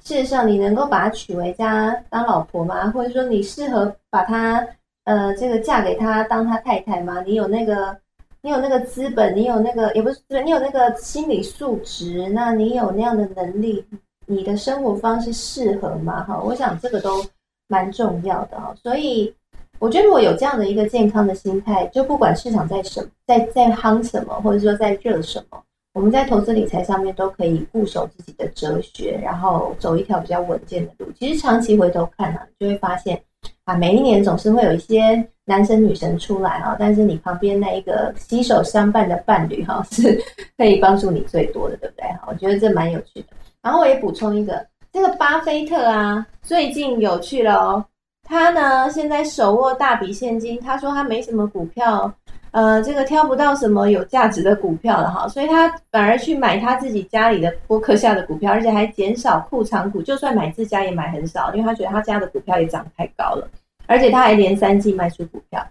[0.02, 2.90] 事实上，你能够把他娶回家当老婆吗？
[2.92, 4.66] 或者说你适合把他？
[5.06, 7.22] 呃，这个嫁给他当他太太吗？
[7.26, 7.96] 你有那个，
[8.42, 13.86] 你有那个资本，你有那个，也不是资本，你有那个心理素质，那你有那样的能力，
[14.26, 16.24] 你的生活方式适合吗？
[16.24, 17.24] 哈，我想这个都
[17.68, 18.76] 蛮重要的哈。
[18.82, 19.32] 所以
[19.78, 25.62] 我觉得如果有这样的一个健康的心态，就不管市场在什么在在夯什么，或者说在热什么，
[25.94, 31.12] 我们在投资理财上面都可以固守自己的哲学，然后走一条比较稳健的路。
[31.12, 33.22] 其实长期回头看呢，就会发现。
[33.66, 40.24] 啊，每一年总是会有一些男神女神出来哈，但是你旁边那一个携手相伴的伴侣哈， 是
[40.56, 42.08] 可以帮助你最多的，对不对？
[42.10, 43.28] 哈，我觉得这蛮有趣的。
[43.64, 47.86] 然后我也补充一个，这个巴菲特啊，最近有趣了哦。
[48.28, 52.12] 他呢现在手握大笔现金，他说他没什么股票，
[52.56, 63.46] 呃，这个挑不到什么有价值的股票了哈，所以他反而去买他自己家里的博客下的股票，而且还减少库藏股，就算买自家也买很少，因为他觉得他家的股票也涨太高了。
[63.88, 65.62] 而且他还连三季卖出股票，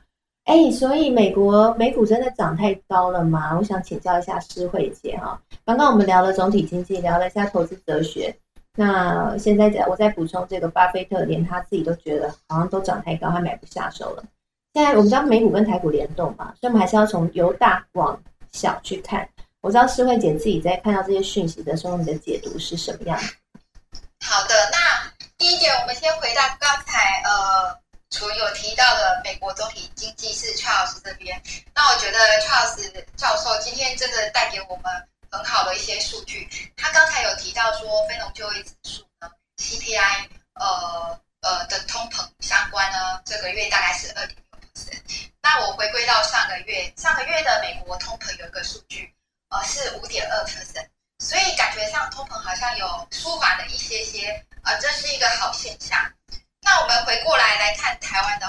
[0.44, 3.56] 哎，所以美国美股真的涨太高了吗？
[3.56, 5.40] 我想请教一下施慧姐哈。
[5.64, 8.36] 刚刚我们聊了总体经济，聊了一下投资哲学，
[8.76, 14.22] 那现在在我再补充这个巴菲特，连他自己都觉得好像都涨太高，他买不下手了。
[14.74, 18.20] 现在我们知道美股跟台股联动嘛，所以我们还是要从由大往
[18.52, 19.26] 小去看。
[19.60, 23.18] 我知道诗慧姐自己在看到这些讯息的时候，你的解读是什么样？
[24.20, 27.78] 好的，那第一点，我们先回到刚才呃。
[28.10, 31.42] 除有提到的美国总体经济是 Charles 这边，
[31.74, 34.84] 那我觉得 Charles 教授今天真的带给我们
[35.32, 36.48] 很好的一些数据。
[36.76, 44.38] 他刚才有提到说非农就业指数呢，CPI 呃呃的通膨相关呢，这个月大概是二点
[45.42, 49.14] 那我回归到上个月，上个月的美国通膨有一个数据，
[49.50, 55.98] 呃是五点二 percent，所以感觉上通膨好像有舒缓了一些些，呃这是一个好现象。
[56.62, 58.48] 那我们回过来来看台湾的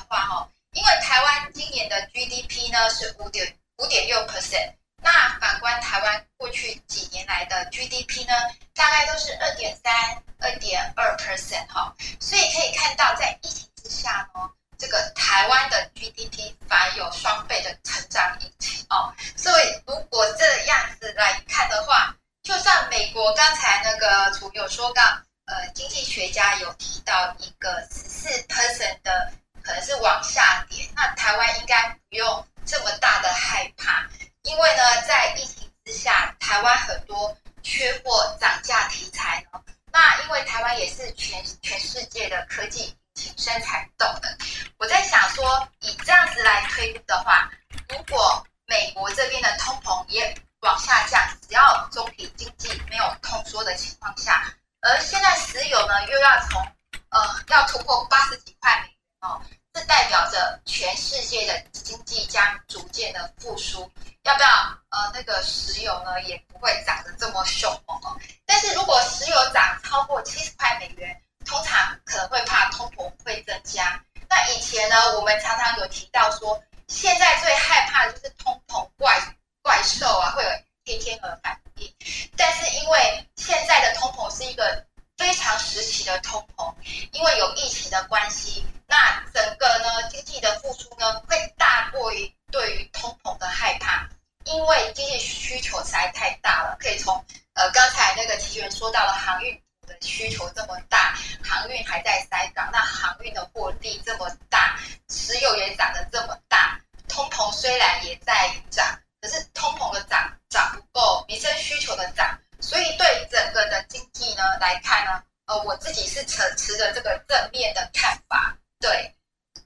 [117.06, 118.58] 个正面的看法。
[118.80, 118.90] 对，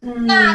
[0.02, 0.54] 嗯，那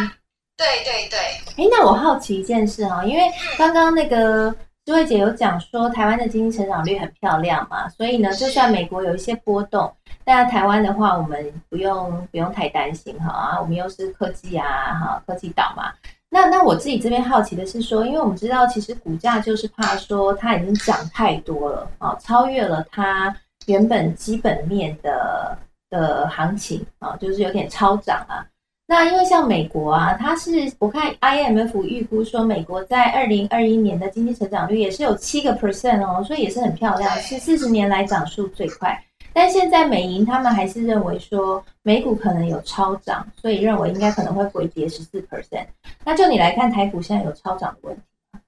[0.56, 1.18] 对对对，
[1.56, 3.22] 哎，那我好奇一件事哈，因为
[3.58, 4.54] 刚刚那个
[4.86, 9.92] 智慧姐有讲说，台湾的经济成长率很漂亮嘛，所以呢，就算美国有一些波动，
[10.24, 15.92] 但台湾的话，我们不用不用太担心哈啊，我们又是科技啊哈，科技岛嘛。
[16.30, 23.34] 那那我自己这边好奇的是说，因为我们知道，其实股价就是怕说它已经涨太多了啊，超越了它
[23.66, 25.56] 原本基本面的
[25.94, 28.44] 的行情啊，就是有点超涨啊。
[28.86, 39.02] 那因为像美国啊，它是我看 IMF 预估说，美国在二零二一年的经济成长率也是有七个 percent 哦，所以也是很漂亮，是四十年来涨速最快。
[39.32, 45.66] 但现在美银他们还是认为说美股可能有超涨，所以认为应该可能会回跌十四 percent。
[46.04, 48.02] 那就你来看，台股现在有超涨的问题
[48.32, 48.40] 吗？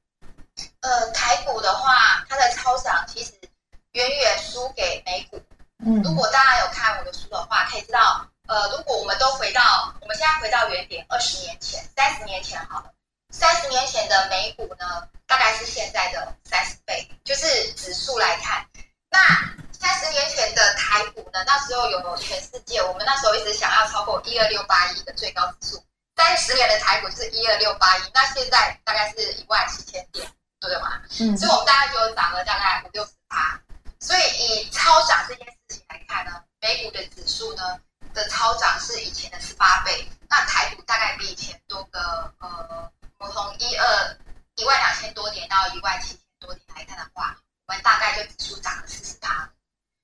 [0.83, 3.33] 呃，台股的话，它的超涨其实
[3.93, 5.39] 远远输给美股。
[5.85, 12.91] 嗯，如果大家有看我的书的话，可以知道，呃，如果我们都回到我们现在回到原点，二十年前、三十年前好了，
[13.31, 18.65] 三十年前的美股呢，大概是现在的三十倍，就是指数来看。
[19.11, 19.19] 那
[19.71, 25.85] 三十年前的台股呢，那时候有全世界，我们那时候一直想要超过一二六八一的最高指数。
[26.17, 30.27] 三十年的台股是一二六八一，那现在大概是一万七千点，
[30.59, 30.99] 对吗？
[31.21, 33.61] 嗯所以我们大概就涨了大概五六十趴。
[34.01, 37.81] 所以以超涨这件事情来看呢，美股的指数呢
[38.15, 44.17] 的超涨是以前的十八倍，那台股大概比以前多个呃，我从一二
[44.57, 49.51] 一万两千多点到一万七千多点来看的话，我们大概就指数涨了四十趴。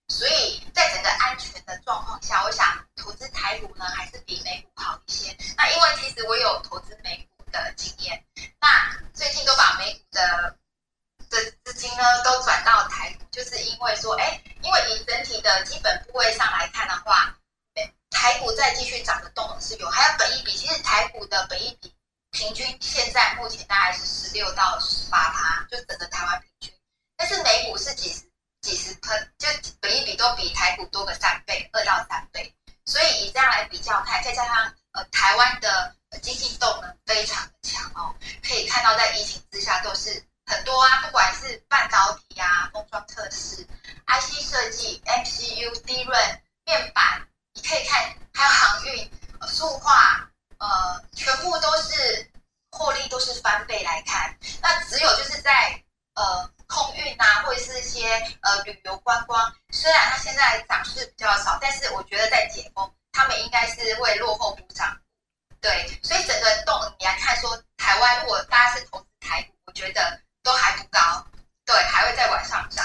[0.08, 5.34] 所以在整个安全的状况下，我想投资台股呢还是比美股好一些。
[5.56, 8.22] 那因为其实我有投资美股的经验，
[8.60, 10.56] 那最近都把美股的
[11.32, 17.34] 的资金呢都转到台股，就是因为说，哎，因为以整体的基本部位上来看的话，
[18.10, 21.92] 台股再继续涨的动能是有，还有本益比，其实台股的本益比
[22.30, 26.72] 平均现在目前大概是十六到十八趴，就整个台湾平均，
[27.16, 28.22] 但是美股是几十
[28.60, 29.48] 几十分，就
[29.80, 32.54] 本益比都比台股多个三倍，二到三倍。
[32.84, 38.14] 所以以这样来比较看，再加上呃台湾的经济动能非常的强哦，
[38.46, 43.66] 可以看到在疫情之下都是很多啊，不管是半导体啊、封装测试、
[44.06, 49.10] IC 设计、MCU、低润、面板，你可以看还有航运、
[49.40, 52.30] 呃塑化，呃，全部都是
[52.70, 54.36] 获利都是翻倍来看。
[54.60, 55.82] 那只有就是在
[56.16, 58.12] 呃空运啊，或者是一些
[58.42, 64.94] 呃旅游观光，虽然它现在涨势比较少，但是我觉得在解封，他们应该是会落后补涨。
[65.62, 70.98] 对，所以整个动你来看说，台湾如果大家是投资台股，我觉得都还不高，
[71.64, 72.84] 对，还会再往上涨。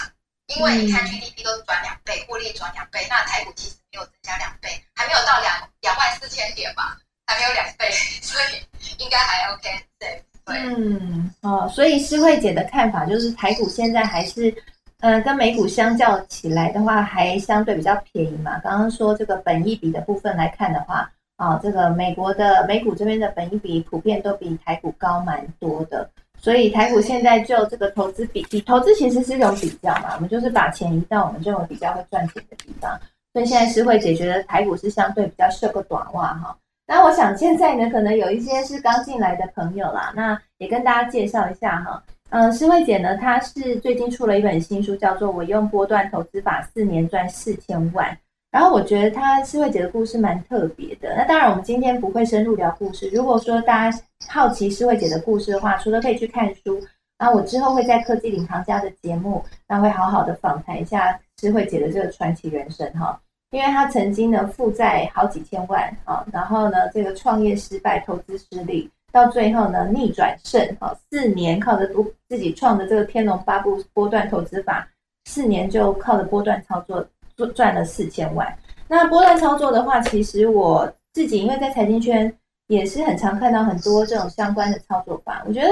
[0.55, 7.91] 因为你看 GDP 都转两倍，获利转两倍，那台股其实没有增加两倍，还没有到两两万四千点吧，还没有两倍，
[8.23, 9.69] 所以应该还 OK。
[9.99, 10.55] 对对。
[10.55, 14.55] 嗯，哦，所以诗慧姐的看法就是台股现在还是，
[15.01, 18.57] 呃，跟美股相较起来的话，还相对比较便宜嘛。
[18.59, 26.09] 刚刚说这个本益比的部分来看的话，啊，这个美国的美股这边的本益比普遍都比台股高蛮多的。
[26.39, 32.97] 所以台股现在就这个投资比比投资其实是一种比较嘛，我们就是把钱移到我们认为比较会赚钱的地方。
[33.33, 36.55] 所以现在诗慧姐觉得台股是相对比较适合短袜哈。
[36.87, 42.01] 那我想现在呢，可能有一些是刚进来的朋友啦，那也跟大家介绍一下哈。
[42.29, 48.09] 嗯，诗慧姐呢，她是最近出了一本新书，叫做《我用波段投资法四年赚四千万》。
[48.57, 51.15] 然后我觉得她诗慧姐的故事蛮特别的。
[51.15, 53.07] 那当然，我们今天不会深入聊故事。
[53.13, 53.99] 如果说大家
[54.29, 56.81] 好奇诗慧姐的故事的话，除了可以去看书，
[57.19, 63.21] 那我之后会在科技领航家的节目，那会好好的访谈一下诗慧姐的这个传奇人生哈。
[63.51, 71.87] 因为她曾经呢负债好几千万啊，然后呢这个创业失败、投资失利，到最后呢逆转胜，哈，四年靠着
[72.27, 74.89] 自己创的这个天龙八部波段投资法，
[75.25, 77.05] 四年就靠着波段操作
[77.37, 78.53] 赚赚了四千万。
[78.89, 82.33] 那波段操作的话，其实我自己因为在财经圈
[82.67, 85.67] 也是很常看到很多这种相关的操作法，我觉得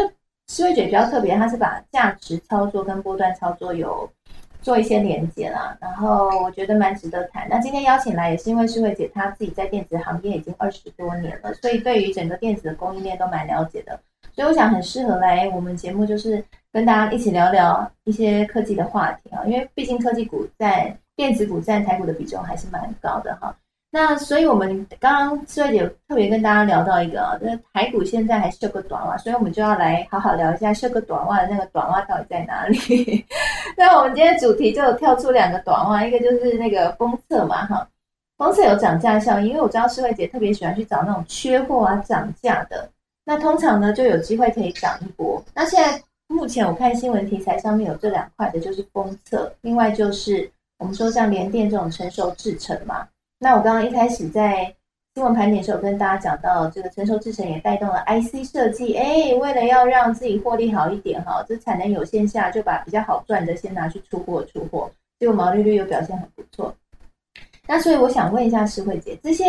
[0.47, 4.09] 思维姐比较特别，她是把价值操作跟波段操作有。
[4.61, 7.47] 做一些连接啦，然后我觉得蛮值得谈。
[7.47, 13.99] 那今天邀请来也是因为诗慧姐她自己在电子行业已经二十多年了，所以对于整个电子的供应链都蛮了解的。
[14.33, 16.43] 所以我想很适合来我们节目，就是
[16.73, 19.43] 跟大家一起聊聊一些科技的话题啊。
[19.45, 23.55] 因为毕竟科技股在电子股占台股的比重还是蛮高的哈。
[23.91, 33.25] 那所以，我们刚刚四位姐特别跟大家聊到一个啊，就是台股现在还是有个短袜，所以我们就要来好好聊一下设个短袜的那个短袜到底在哪里。
[33.77, 37.87] 那我们今天主题就有跳出两个短袜，一个就是那个封测嘛，哈，
[38.37, 42.89] 封测有涨价效应，因为我知道四位姐特别喜欢去找那种缺货啊涨价的，
[43.23, 45.41] 那通常呢就有机会可以涨一波。
[45.53, 53.07] 那现在目前我看新闻题材上面有这两块的，就是封测，另外就是我们说像联电这种成熟制程嘛。
[53.39, 54.73] 那我刚刚一开始在
[55.13, 58.95] 新闻盘点的时候，跟大家讲到，这个成熟制程也带动了 IC 设计。
[58.95, 66.75] 哎，为了要让自己获利好一点哈，这产能有限下，就把比较好赚的先拿去出货出货，结果毛利率又表现很不错。
[67.67, 69.45] 那所以我想问一下石慧姐，这些，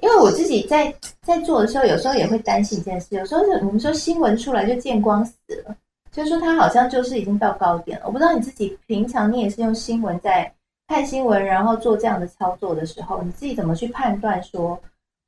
[0.00, 0.92] 因为我自己在
[1.22, 5.34] 在做的时候，有时候也会担心一件事，有时候是我们说新闻出来就见光死
[5.64, 5.76] 了，
[6.24, 8.06] 就说它好像就是已经到高点了。
[8.06, 10.52] 我不知道你自己平常你也是用新闻在。
[10.90, 14.74] 看新闻，然后做这样的操作的时候，你自己怎么去判断说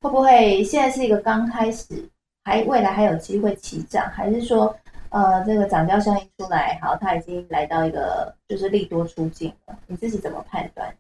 [0.01, 2.09] 会不会现在是一个刚开始，
[2.43, 4.75] 还未来还有机会起涨，还是说
[5.11, 9.79] 呃这个涨价效应出来，好，它已经来到一个就是利多出尽了？
[9.87, 10.97] 你自己怎么判断？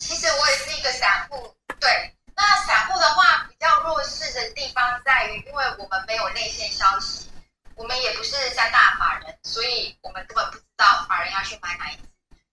[0.00, 1.36] 其实我也是一个散户，
[1.78, 1.88] 对，
[2.34, 7.28] 那散户的话比较弱势的地方在于，因为我们没有内线消息，
[7.82, 12.02] 我们也不是三大法人，所以我们根本不知道法人要去买哪一只。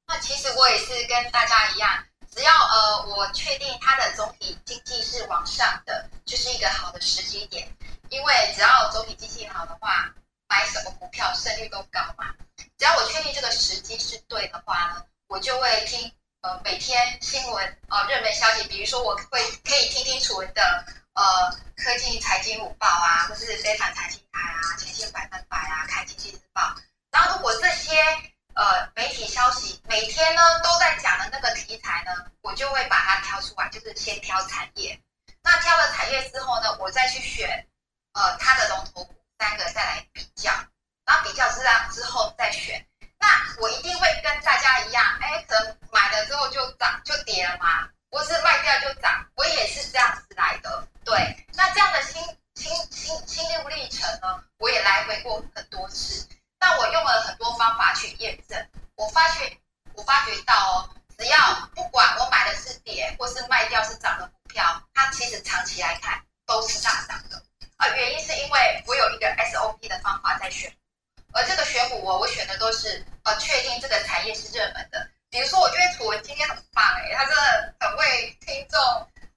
[0.07, 2.03] 那其实我也是跟大家一样，
[2.35, 7.71] 只要呃我确定它的总体经济是往上的，就是一个好的时机点。
[8.09, 10.11] 因为只要总体经济好的话，
[10.47, 12.33] 买什么股票胜率都高嘛。
[12.79, 16.11] 只要我确定这个时机是对的话呢，我就会听
[16.41, 26.75] 呃每天新闻呃热门消息，比如说我会可以听听楚文的呃科技财经午报啊，或是非凡财经台啊、前线百分百啊、看经济日报。
[27.11, 27.95] 然后如果这些
[28.55, 34.99] 呃，媒体消息每天呢都在讲的那个题材呢，我就会把它挑出来，就是先挑产业。
[35.41, 37.65] 那挑了产业之后呢，我再去选
[38.13, 40.51] 呃它的龙头股三个再来比较，
[41.05, 42.85] 然后比较之样之后再选。
[43.17, 43.27] 那
[43.61, 50.87] 我一定会跟大家一样，哎，可能买了之后就涨就跌了嘛，不是卖掉就涨，我也是这样子来的。
[51.03, 52.21] 对，那这样的心
[52.55, 56.27] 心心心路历程呢，我也来回过很多次。
[56.59, 59.57] 那我用了很多方法去验证，我发觉，
[59.93, 67.41] 我发觉到哦，只要不管我买的是跌或是卖掉是涨的股票，它其实长期来看都是大涨的。
[67.77, 70.69] 啊，原因是因为我有一个 SOP 的方法在选，
[71.31, 75.09] 而这个选股我我选的都是呃确定这个产业是热门的。
[75.29, 78.79] 比如说，我觉得楚文今天很棒哎，他真的很为听众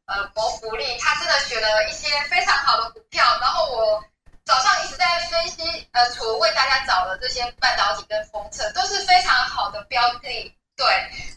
[0.06, 4.04] 呃谋福利，他真的选了一些非常好的股票，然后我。
[4.44, 10.52] 早上一直在分析，呃，楚文为大家找的这些半导体跟封测都是非常好的标的。
[10.74, 10.84] 对，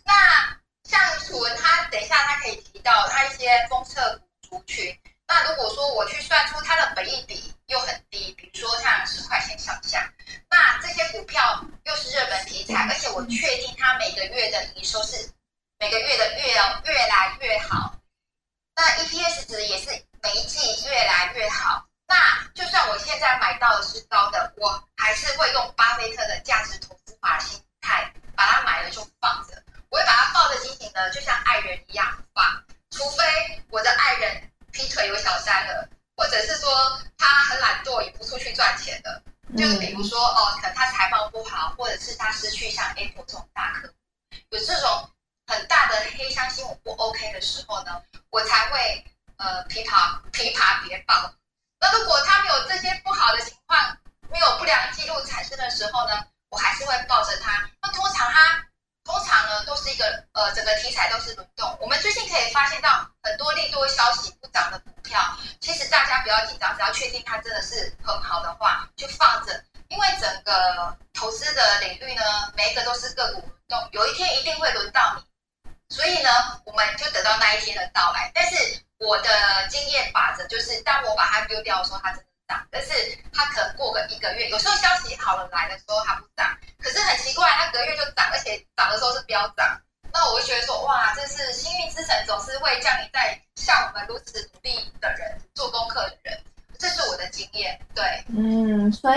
[0.03, 0.12] 那
[0.89, 4.91] 像楚文他等一下他可以提到他一些封测族群。
[5.28, 7.45] 那如果说我去算出它的本益比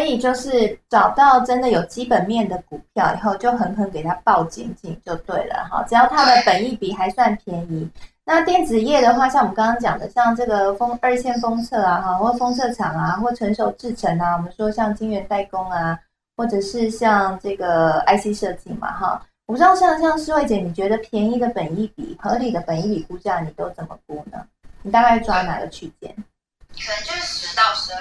[0.09, 5.85] 以就是找到真的有基本面的股票以后，就狠狠给它报紧紧就对了哈。
[5.89, 7.89] 只要它的本益比还算便宜，
[8.25, 15.99] 那电子业的话，像我们刚刚讲的，像这个封二线封测啊，哈，或封测厂啊，或成熟制程啊，我们说像晶圆代工啊，
[16.37, 19.23] 或者是像这个 IC 设计嘛，哈。
[19.47, 24.45] 我不知道像像思慧姐，你觉得便宜的本益比、合理的本益比估价，你都怎么估呢？
[24.83, 26.15] 你大概抓哪个区间？
[26.71, 28.01] 可能就是十到十二。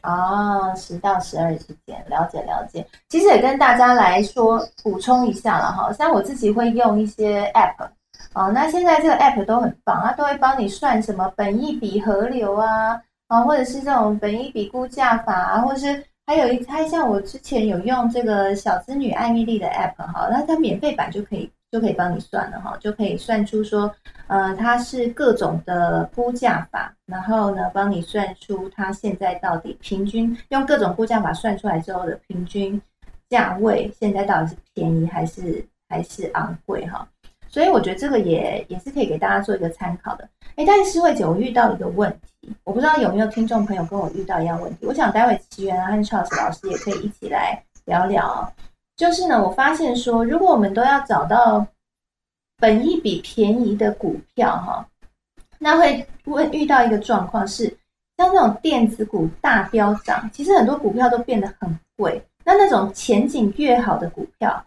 [0.00, 2.86] 啊，十到十二之间，了解了解。
[3.08, 7.88] 其实也跟大家来说补充一下了哈，像我自己会用一些 app
[8.32, 16.04] 啊，那现在这个 app 都很棒，它都会帮你算什么本益比河流啊，啊，或者是这种本益比估价法啊，或者是。
[16.26, 23.92] 还有一，它像我之前有用这个小资女艾米丽的 app 哈，那它免费版就可以就可以帮你算了哈，就可以算出说，
[24.26, 32.80] 呃，它是各种的估价法，然后呢，帮你算出它现在到底平均用各种估价法算出来之后的平均
[33.28, 37.06] 价位，现在到底是便宜还是还是昂贵哈？
[37.48, 40.28] 所以我觉得这个也也是可以给大家做一个参考的。
[40.56, 42.10] 哎，但是诗慧姐，我遇到一个问
[42.40, 44.86] 题，我不知道有没有听众朋友跟我遇到一样问题。
[44.86, 48.52] 我想待会奇缘和 Charles 老师也可以一起来聊聊。
[49.00, 51.66] 就是呢，我发现说，如果我们都要找到
[52.58, 54.86] 本益比便宜的股票哈，
[55.58, 57.64] 那会会遇到一个状况是，
[58.18, 62.22] 像这种电子股大飙涨，其实很多股票都变得很贵。
[62.44, 64.62] 那那种前景越好的股票。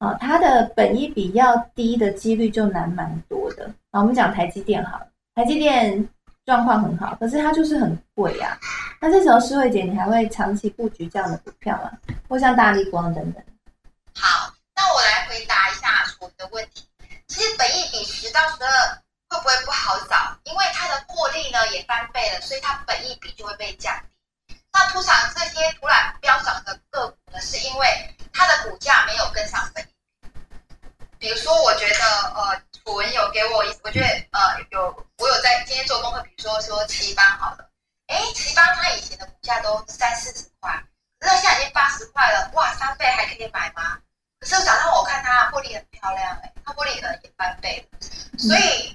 [0.00, 3.64] 啊，它的本益比要低的几率就难蛮多的。
[3.90, 5.00] 啊，我们讲台积电好，
[5.34, 6.06] 台积电
[6.44, 8.54] 状况很好，可是它就是很贵啊。
[9.00, 11.90] 那这时候诗慧姐，你还会长期布局这样的股票吗？
[12.28, 13.42] 或像大力光等等？
[14.20, 16.88] 好，那我来回答一下我的问题。
[17.28, 20.36] 其实本益比十到十二会不会不好找？
[20.44, 23.94] 因为它的获利呢也翻倍了，所以它本益比就会被降
[24.46, 24.56] 低。
[24.72, 29.88] 那通常这些突然飙涨的个股呢，是因为它的股价没有跟上本益
[31.18, 32.04] 比，如说，我觉得
[32.34, 37.68] 呃，楚文有给我一，我觉得呃有我有在今天做功课，比如说说奇邦好了，
[38.06, 40.82] 哎，奇邦它以前的股价都三四十块，
[41.20, 43.98] 那现在已经八十块了，哇，三倍还可以买吗？
[44.40, 47.98] 可是早上我看它玻璃很漂亮，哎，它玻璃可能也翻倍了，
[48.38, 48.87] 所以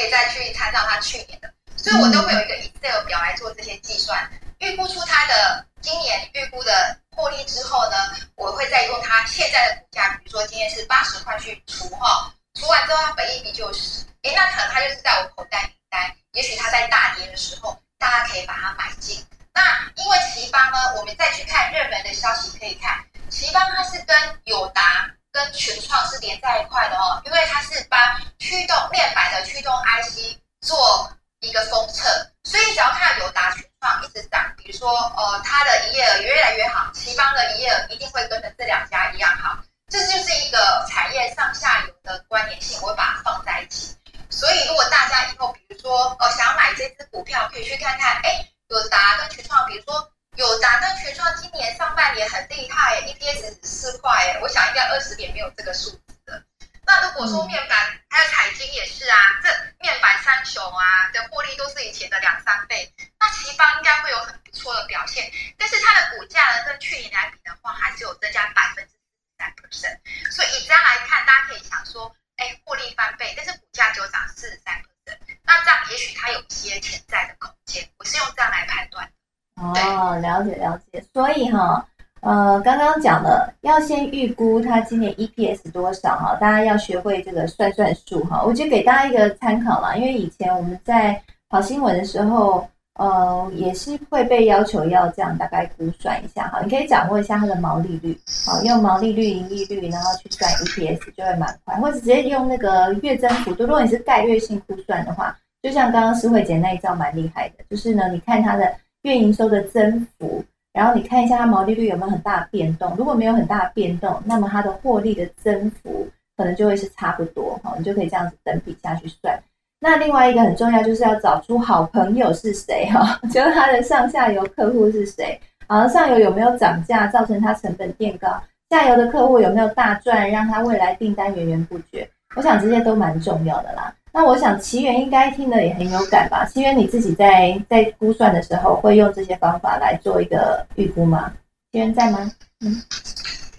[0.00, 4.30] 可以再去参照它去年的，所以我都会有一个 Excel 表来做这些计算，
[4.60, 6.96] 预估出它的今年预估的。
[7.12, 7.96] 获利之后呢，
[8.36, 19.22] 我会再用它现在的股价，比如说今天是八十块去除哈，除完之后它本益比就是，哎，那可能它就是在我口袋名单，也许它在大跌的时候，大家可以把它买进。
[19.52, 19.60] 那
[19.96, 27.98] 因为奇邦呢，我们再去看热门的消息，可以看奇邦它是跟友达跟群创是连在一块的哦，因为它是帮
[28.38, 31.10] 驱动面板的驱动 IC 做
[31.40, 32.08] 一个封测，
[32.44, 39.56] 所以只要看有达群创一直涨，比如说呃它的营业额越来越好，奇邦的营业额一定会跟着这两家一样好，
[39.88, 43.96] 这就是一个产业上下游的关联性，我会把它放在一起。
[44.28, 56.42] 所以如果大家以后比如说呃想要买这只股票，可以去看看，哎，有达跟群创，比如说友达跟群创今年上半年很厉害，EPS 四块，哎，我想应该二十年没有这个数字的。
[56.86, 57.78] 那如果说面板
[58.08, 65.30] 还有彩晶也是啊，这面板三雄啊的获利都是以前的两三倍，那奇邦应该会有很不错的表现。
[65.58, 68.94] 但是它的股价呢，跟去年来比的话，还是有增加百分之
[69.38, 70.00] 三 percent。
[70.32, 77.86] 所以以这样来看，大家可以想说，哎，获利翻倍，但是股价只有涨四十三 percent，那这样也许它有一些潜在的空间。
[77.98, 79.12] 我是用这样来判断。
[79.60, 81.04] 哦，了解了解。
[81.12, 81.86] 所以哈。
[82.22, 88.42] 呃，刚刚讲了，要先预估它今年 EPS 多少哈，大家要学会这个算算数哈。
[88.44, 96.60] 我就给大家一个参考啦，因为以前我们在跑新闻的时候，呃，也是会被要求要这样大概估算一下哈。
[96.62, 103.62] 你可以掌握一下它的毛利率，好，用毛利率、盈利率，然后去算 EPS 就会蛮快，或者直接用那个月增幅度。
[103.62, 108.70] 如果你是概率性估算的话，就像刚刚施慧姐那一招蛮厉害的，就是呢，你看它的
[109.02, 110.44] 月营收的增幅。
[110.72, 119.36] 然后你看一下它毛利率有没有很大的变动，如果没有很大的变动，那么它的获利的增幅可能就会是差不多哈，你就可以这样子等比下去算。
[119.80, 128.28] 那另外一个很重要就是要找出好朋友是谁哈， 就是它的上下游客户是谁，好上游有没有涨价造成它成本变高，
[128.70, 133.92] 下游的客户有没有大赚，让它未来订单源源不绝，我想这些都蛮重要的啦。
[134.12, 136.44] 那我想奇缘应该听的也很有感吧？
[136.46, 141.32] 奇缘你自己在在估算的时候会用这些方法来做一个预估吗？
[141.72, 142.30] 奇缘在吗？
[142.60, 142.82] 嗯。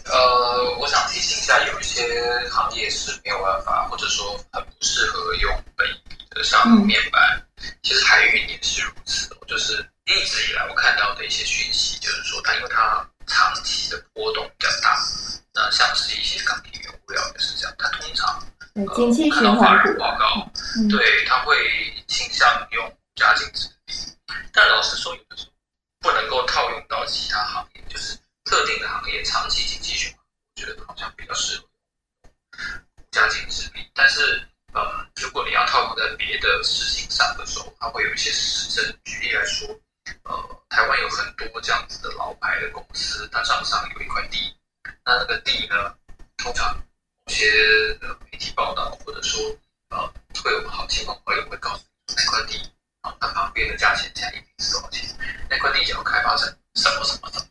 [0.03, 2.03] 呃，我想提醒一下，有一些
[2.49, 5.87] 行业是没有办法，或者说很不适合用本
[6.31, 7.41] 的，像面板，
[7.81, 9.29] 其实海运也是如此。
[9.47, 9.73] 就是
[10.05, 14.97] 一直以来我看到的一些讯息，就是说它因为它长期的波动比较大，
[15.53, 18.43] 那像是一些钢铁原物料也是这样，它通常。
[18.95, 20.49] 经济循环股报告，
[20.89, 21.55] 对，他会
[22.07, 23.93] 倾向用加净值比，
[24.53, 25.51] 但老实说，有的时候
[25.99, 30.19] 不能够套用到其他行业，就是特定的行业长期经济循环，
[30.55, 31.67] 我觉得好像比较适合
[33.11, 33.86] 加净值比。
[33.93, 34.41] 但是，
[34.74, 34.82] 嗯，
[35.22, 38.97] 如果你要套用在别的事情上的时候，它会有一些实证。
[39.03, 39.67] 举例来说，
[40.24, 44.55] 呃，台湾有很多这样子的老牌的公司，它账上有一块地，
[45.03, 45.93] 那那个地呢，
[46.38, 46.82] 通常。
[47.32, 47.45] 一些
[48.29, 49.41] 媒体报道，或者说
[49.91, 49.97] 呃，
[50.43, 52.59] 会有好情况，会会告诉你那块地
[53.03, 55.07] 啊，它旁边的价钱现在一平是多少钱？
[55.49, 57.47] 那块地要开发成什么什么什么？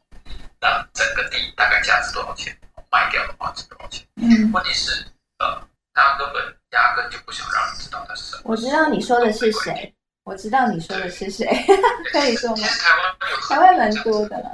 [0.60, 2.54] 那整个地大概价值多少钱？
[2.92, 4.06] 卖掉的话值多少钱？
[4.16, 5.02] 嗯，问题是
[5.38, 8.42] 呃，他根本压根就不想让你知道他是什么。
[8.44, 11.46] 我知道你说的是谁，我知道你说的是谁，
[12.12, 12.66] 可以说吗？
[12.68, 13.16] 台湾
[13.48, 14.50] 台湾蛮多的了。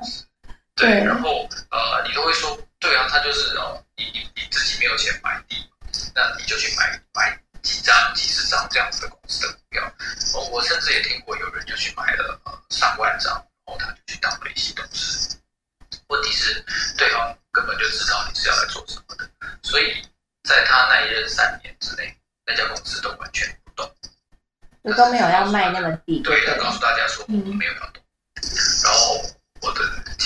[0.76, 1.28] 对，然后
[1.72, 2.56] 呃，你都会说，
[2.86, 3.82] 对啊，他就是哦。
[3.96, 5.56] 你你你自己没有钱买地，
[6.14, 9.82] 那你就去买买几张、几十张这样子的公司的股票。
[10.34, 15.36] 哦我甚至也听过有人就去买了呃上万张，然后他就去当了一些董事。
[16.08, 16.64] 问题是
[16.96, 19.28] 对方根本就知道你是要来做什么的，
[19.62, 20.00] 所以
[20.44, 22.16] 在他那一任三年之内，
[22.46, 23.90] 那家公司都完全不动，
[24.82, 26.20] 我都没有要卖那么低。
[26.20, 27.86] 对，他告诉大家说我们没有要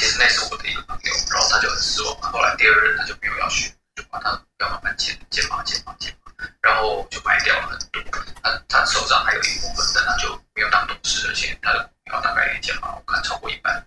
[0.01, 2.17] 其实那是我的一个朋友，然后他就很失望。
[2.23, 6.33] 后来第二任他就没有要选，就把他要慢慢减减码减码减码，
[6.63, 8.03] 然后就卖掉了很多。
[8.43, 13.87] 他他手上还有一部分，但他就没有当董事，而且他的股票大概也减码，我看超过一半。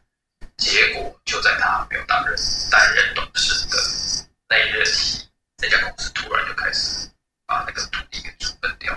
[0.57, 2.35] 结果就在他没有担任
[2.69, 3.77] 担任董事的
[4.47, 7.09] 那一任期，那家公司突然就开始
[7.47, 8.95] 把那个土地给处分掉。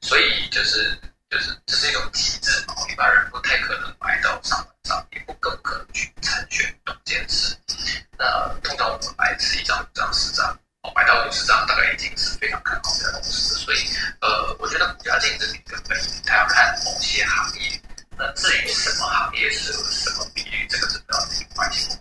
[0.00, 0.96] 所以就是
[1.32, 5.02] 就是这是一种机制嘛，一般人不太可能买到上上。
[5.12, 7.56] 也不更可能去参选董监事。
[8.18, 10.46] 那通常我们买是一张、五张、十张，
[10.82, 13.54] 哦，买到五十张大概已经是非常看好这家公司。
[13.54, 13.78] 所以，
[14.20, 17.80] 呃，我觉得股价净值比根本它要看某些行业。
[18.18, 21.98] 那至于什么行业适合什么比率，这个是比较另外一些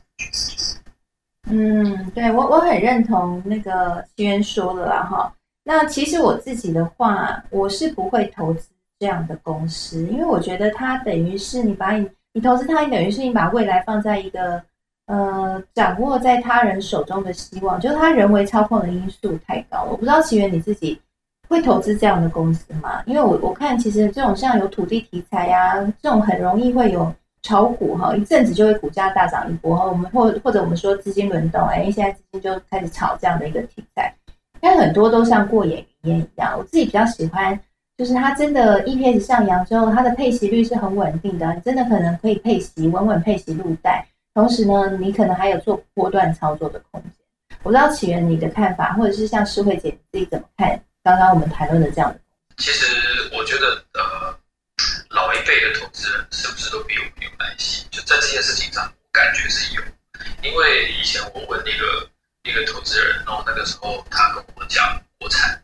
[1.47, 5.33] 嗯，对我我很认同那个西渊说的啦，哈。
[5.63, 8.67] 那其实我自己的话，我是不会投资
[9.01, 12.07] 这样的公司，因为我觉得它等于是你把你。
[12.33, 14.63] 你投资它，你等于是你把未来放在一个
[15.07, 19.91] 呃掌握在他人手中的希望，就是他人为操控的因素太高了。
[19.91, 20.97] 我不知道奇源你自己
[21.49, 23.03] 会投资这样的公司吗？
[23.05, 29.83] 因为我我看其实这种像有土地题材呀，这种很容易会有炒股哈，一阵子就会股价大涨一波哈。
[29.83, 34.15] 我们或或者我们说资金轮动，哎，现在资金就开始炒这样的一个题材，
[34.61, 36.55] 但很多都像过眼云烟一样。
[36.57, 37.59] 我自己比较喜欢。
[38.01, 44.03] 就是它真的 EPS 上扬之后，它的配息率是很稳定的，真的可能可以配息，稳稳配息入袋。
[44.33, 47.11] 同时呢，你可能还有做波段操作的空间。
[47.61, 52.19] 我不知道起源你的看法，或者是像诗慧姐你自己怎么看刚刚我们谈论的这样的？
[52.57, 52.87] 其实
[53.37, 54.35] 我觉得，呃，
[55.11, 57.87] 老一辈的投资人是不是都比我们有耐心？
[57.91, 59.81] 就在这件事情上，我感觉是有。
[60.41, 62.09] 因为以前我问那个
[62.49, 65.60] 一个投资人，然后那个时候他跟我讲国产，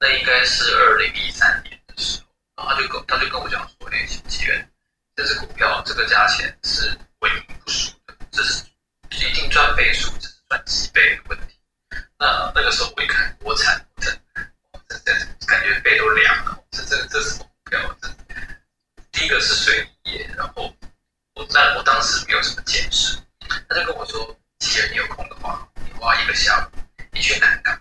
[0.00, 2.20] 那应该是二零一三年的时
[2.56, 4.70] 候，然后他就跟他就跟我讲说，哎，起源，
[5.16, 8.64] 这只股票这个价钱是稳赢不输的，这是
[9.10, 10.12] 一定赚倍数。
[10.48, 11.60] 赚几倍的问题，
[12.18, 14.10] 那那个时候我一看国产，这
[14.88, 16.58] 这这感觉背都凉了。
[16.70, 17.96] 这这这什么股票？
[18.00, 18.08] 这
[19.12, 20.74] 第一个是水泥业，然后
[21.34, 23.18] 我但我当时没有什么见识，
[23.68, 26.78] 他就跟我说：，既然你有空的话，你花一个下午，
[27.12, 27.78] 你去南港，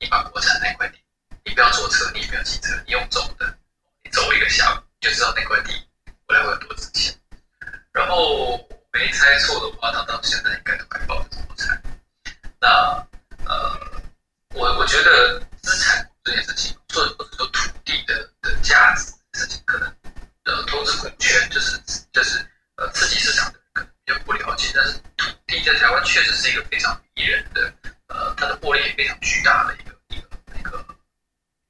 [0.00, 0.98] 你把国产那块地，
[1.46, 3.56] 你不要坐车，你也不要骑车，你用走的，
[4.02, 5.72] 你走一个下午，就知道那块地
[6.26, 7.16] 未来会有多值钱。
[7.92, 8.58] 然后
[8.92, 11.80] 没猜错的话，他到现在应该都还抱着国产。
[12.60, 12.68] 那
[13.44, 13.80] 呃，
[14.54, 19.88] 我我觉得资产这件事情，或者说土地的的价值事情，可能
[20.46, 21.80] 呃投资股权就是
[22.12, 22.44] 就是
[22.76, 27.72] 呃刺激市场的可能比较不了解，但是土地在台湾确实是一个非常迷人的，
[28.08, 29.95] 呃，它的获利也非常巨大的一个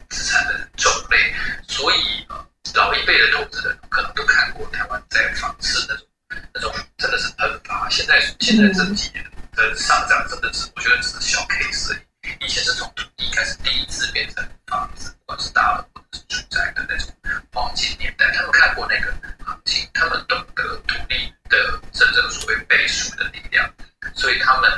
[0.09, 1.35] 资产的种类，
[1.69, 6.07] 所以呃老一辈的投资人可能都看过台湾在房市那种
[6.55, 9.25] 那种真的是喷发，现在现在这几年。
[9.57, 12.01] 的上涨真的是，我觉得只是小 case 而已
[12.41, 17.09] 以前是从土地开始第一次变成房子，不管是大楼或者是住宅的那种
[17.53, 19.12] 黄金年代，他们看过那个
[19.45, 23.68] 行情，他们懂得土地的真正所谓倍数的力量，
[24.14, 24.70] 所以他们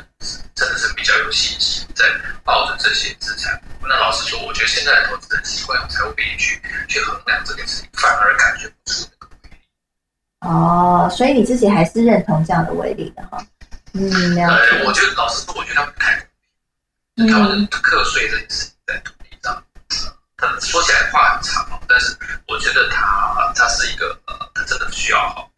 [0.55, 2.05] 真的是比较有信心在
[2.45, 3.61] 抱着这些资产。
[3.81, 9.57] 那老实说，我觉得现在的投资人习惯用财务比去去衡量这件事情，反而感觉不出那个威力。
[10.41, 13.45] 哦，所以你自己还是认同这样的威力的哈？
[13.95, 16.28] 嗯，呃，我觉得老实说，我觉得他不太。
[17.27, 19.65] 他们课税这件事情在土地上，
[20.37, 22.17] 他说起来话很长但是
[22.47, 25.51] 我觉得他他是一个呃，他真的需要好，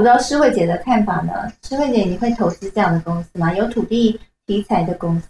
[0.00, 1.52] 不知道诗慧姐的看法呢？
[1.62, 3.52] 诗慧姐，你会投资这样的公司吗？
[3.52, 5.28] 有土地题材的公司？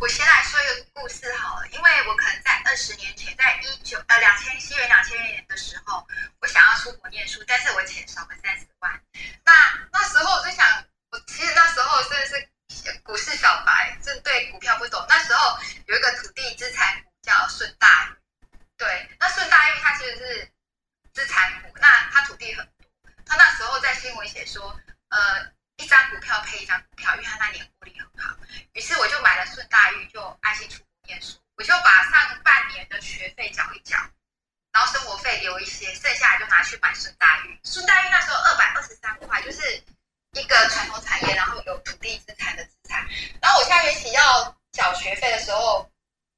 [0.00, 6.04] 我先来说一个故事好了，因为我可能在二十年前，在一九呃两千西元两千年的时候，
[6.40, 8.90] 我想要出国念书，但是我钱少了三十万。
[9.46, 9.52] 那
[9.92, 10.66] 那时候我就想，
[11.12, 14.98] 我其实那时候真的是股市小白，真对股票不懂。
[15.08, 15.56] 那时候
[15.86, 18.10] 有一个土地资产股叫顺大，
[18.76, 20.48] 对，那顺大玉它其实是
[21.14, 22.66] 资产股，那它土地很。
[23.26, 25.18] 他那时候在新闻写说，呃，
[25.76, 28.36] 一张股票配一张股票，因为他那年获利很好。
[28.72, 31.38] 于是我就买了顺大玉，就安心出国念书。
[31.56, 33.96] 我就把上半年的学费缴一缴，
[34.72, 37.60] 然后生活费留一些，剩下来就拿去买顺大玉。
[37.62, 39.82] 顺大玉那时候二百二十三块，就是
[40.32, 43.06] 一个传统产业，然后有土地资产的资产。
[43.40, 45.88] 然后我下学期要缴学费的时候，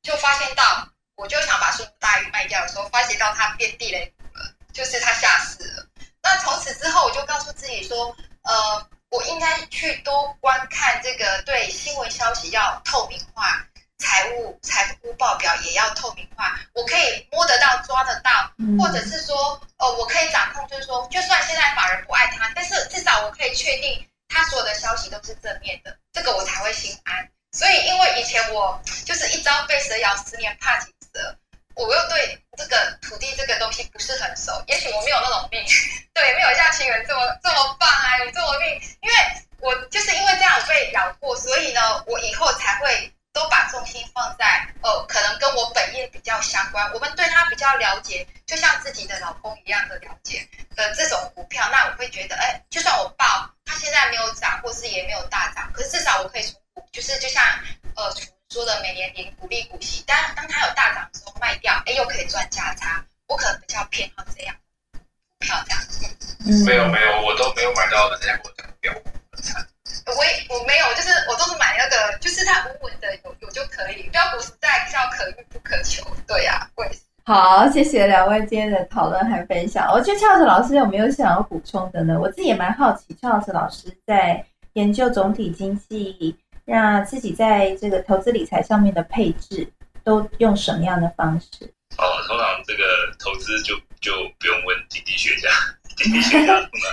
[0.03, 5.87] 就发现到，我就想把顺大玉卖掉的时候，发现到它变地雷股了，就是它下市了。
[6.25, 13.63] 那从此之后，我就告诉自己说，呃，我应该去多观看这个，对新闻消息要透明化，
[13.99, 27.29] 财务财务报表也要透明化，我可以摸得到、抓得到，或者是说，呃，我可以掌控，就是说，就算现在法人不爱他，但是至少我可以确定他所有的消息都是正面的，这个我才会心安。
[27.53, 31.37] 所以，因为以前我就是一朝被蛇咬，十年怕井蛇。
[31.77, 35.65] 我又对这个土地这个东西不是很熟，也许我没有那种命，
[36.15, 39.15] 对，没有像亲人这么这么棒啊，有这么命，因为
[39.59, 56.55] 我就是因为这样被咬过，所以呢，我以后才会都把重心放在哦，可能跟我本业比较相关，我们对他比较了解，就像自己的老公一样的了解的这种股票，那我会觉得，哎，就算我报，它现在没有涨，或是也没有大涨，可是至少我可以从，
[56.93, 57.43] 就是就像
[57.97, 58.15] 呃。
[58.51, 63.05] 说的每年领股利股息，但当它有大涨的时候卖掉，哎，又可以赚价差。
[63.27, 64.55] 我可能比较偏好这样
[64.93, 64.99] 股
[65.41, 66.65] 票这样子。
[66.65, 68.49] 没有没有，我都没有买到的这些股
[68.81, 68.93] 票
[69.33, 69.67] 很惨。
[70.07, 74.03] 我也我没有，就是我都是买那个，就是它稳稳的有有就可以。
[74.11, 76.05] 标股实在叫可遇不可求。
[76.27, 76.89] 对呀，贵。
[77.25, 79.91] 好，谢谢两位今天的讨论和分享。
[79.91, 82.21] 我觉得俏子老师有没有想要补充的呢？
[82.21, 86.39] 我自己也蛮好奇，俏子老师在研究总体经济。
[86.65, 89.71] 那自己在这个投资理财上面的配置
[90.03, 91.65] 都用什么样的方式？
[91.99, 92.83] 哦，通常这个
[93.19, 95.49] 投资就就不用问经济学家，
[95.97, 96.89] 经济学家中呢，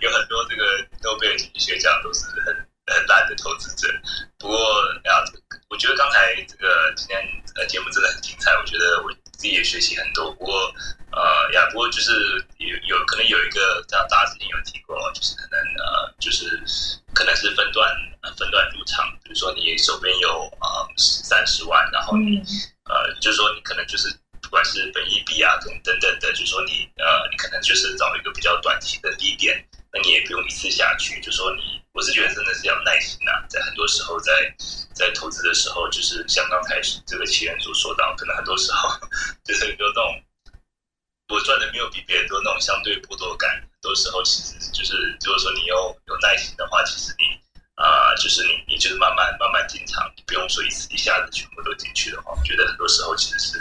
[0.00, 0.62] 有很多这个
[1.02, 2.54] 诺贝尔经济学奖都是很
[2.86, 3.88] 很烂的投资者。
[4.38, 4.56] 不过
[5.04, 5.24] 呀，
[5.70, 7.18] 我觉得刚才这个今天
[7.56, 10.30] 呃节目真的很精彩，我觉得我自己也学习很多。
[10.34, 10.70] 不过
[11.12, 12.12] 呃呀，不过就是
[12.58, 16.60] 有有可能有一个这样大家之前有提过，就是可能呃就是
[17.14, 17.88] 可能是分段
[18.36, 22.42] 分段入场，比如说你手边有呃三十万，然后你
[22.84, 24.14] 呃就是说你可能就是。
[24.40, 29.62] 不管是本益比啊，等等等的，就说你呃，你可能就是找一个比较短期的低点，
[29.92, 31.20] 那你也不用一次下去。
[31.20, 34.32] 就说你，我是觉得真的是要耐心呐，在很多时候，在
[34.94, 38.88] 在投资的时候，就是像刚才这个奇人所说到，可能很多时候
[39.44, 40.22] 就是有那种
[41.28, 47.24] 我赚的没有比别人多那种相对剥夺感，很多时候其实就是如果说你有有耐心的话，其实你。
[47.78, 53.56] 啊，就是你，你就是慢慢慢慢进场，不用说一次一下子全部都进去的话，我觉得很多时候其实是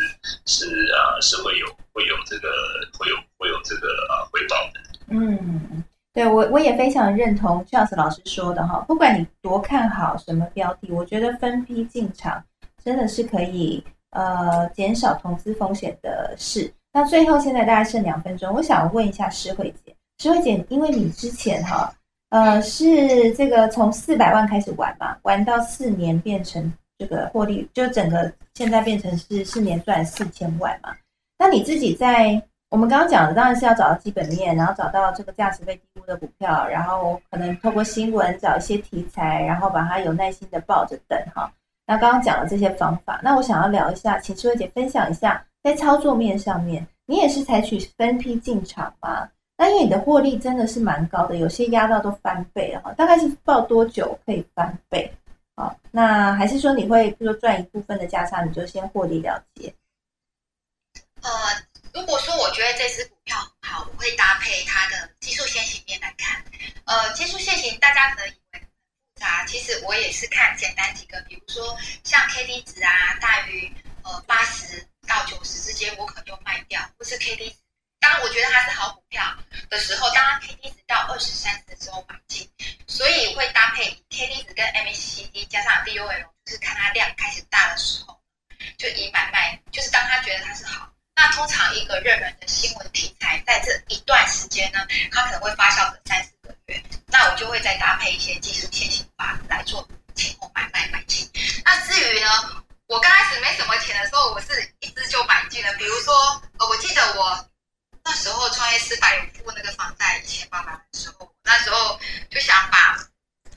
[0.47, 2.49] 是啊，是会有会有这个
[2.97, 4.81] 会有会有这个啊回报的。
[5.11, 5.83] 嗯，
[6.17, 12.43] 对我我也非常认同 Charles 老师说的哈，不管你多看好什么标的，我觉得分批进场
[12.83, 16.73] 真的是可以呃减少投资风险的事。
[16.91, 21.93] 那最后现在大概剩两分钟，我想问一下施慧姐，施慧姐，因为你之前哈。
[22.29, 30.93] 呃，是这个从四百万开始玩嘛，玩到四年变成这个获利，就整个现在变成是四年赚四千万嘛。
[31.37, 41.49] 那你自己在我们刚刚讲的，当然是要找到基本面，然后找到这个价值被低估的股票，然后可能透过新闻找一些题材，然后把它有耐心的抱着等哈。
[41.85, 49.29] 那刚刚讲了这些方法，那我想要聊一下，请师慧姐分享一下，在操作面上面，你也是采取分批进场吗？
[49.55, 52.91] 那因为你的获利真的是蛮高的，有些压到都翻倍了哈。
[52.97, 55.09] 大概是报多久可以翻倍？
[55.55, 59.73] 好，那还是说你会比如说赚一部分的价差，你就先获利了结？
[61.23, 61.29] 呃，
[61.97, 66.45] 如果说我觉得这只股票好，我会搭配它的技术线型面来看。
[66.85, 68.67] 呃，技术线型大家可能以为很复
[69.19, 73.73] 杂，其实我也是看简单几个，比如说像 K D 值啊大于
[74.03, 77.57] 呃八十到九十之间，我可能就卖掉，不是 K D。
[77.99, 79.35] 当我觉得它是好股票
[79.67, 82.47] 的时候，当它 K D 值到二十三十的时候买进，
[82.85, 88.21] 所以会搭配 K D 值跟 M A C D 加上 D O L，就是看它量开始大的时候，
[88.77, 90.93] 就以买卖，就是当他觉得它是好。
[91.17, 94.79] 那通常一个热门的新闻题材，在这一段时间呢，
[95.11, 101.27] 它可能会发酵个三四个月，那我就会再搭配一些技术线型法来做前后买卖买进。
[101.65, 102.29] 那至于呢，
[102.85, 106.13] 我刚开始没什么钱的时候，我是一支就买进了，比如说，
[106.59, 107.49] 呃，我记得我。
[108.09, 111.99] 那时候创业失败有付那个房贷一千八百万的时候，那时候
[112.29, 112.97] 就想把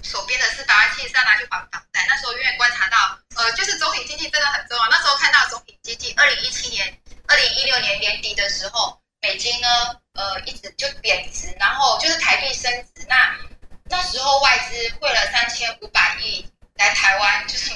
[0.02, 2.06] 手边的四百万七十三拿去还房贷。
[2.08, 4.88] 那时候因为观察到，呃，就是总体经济真的很重要。
[4.88, 9.68] 那时候看到总体经济，二零一七年、二零一六年年底的时候，美金呢，
[10.14, 13.04] 呃，一直就贬值，然后就是台币升值。
[13.08, 13.36] 那
[13.84, 16.46] 那时候外资汇了三千五百亿
[16.76, 17.69] 来台湾，就是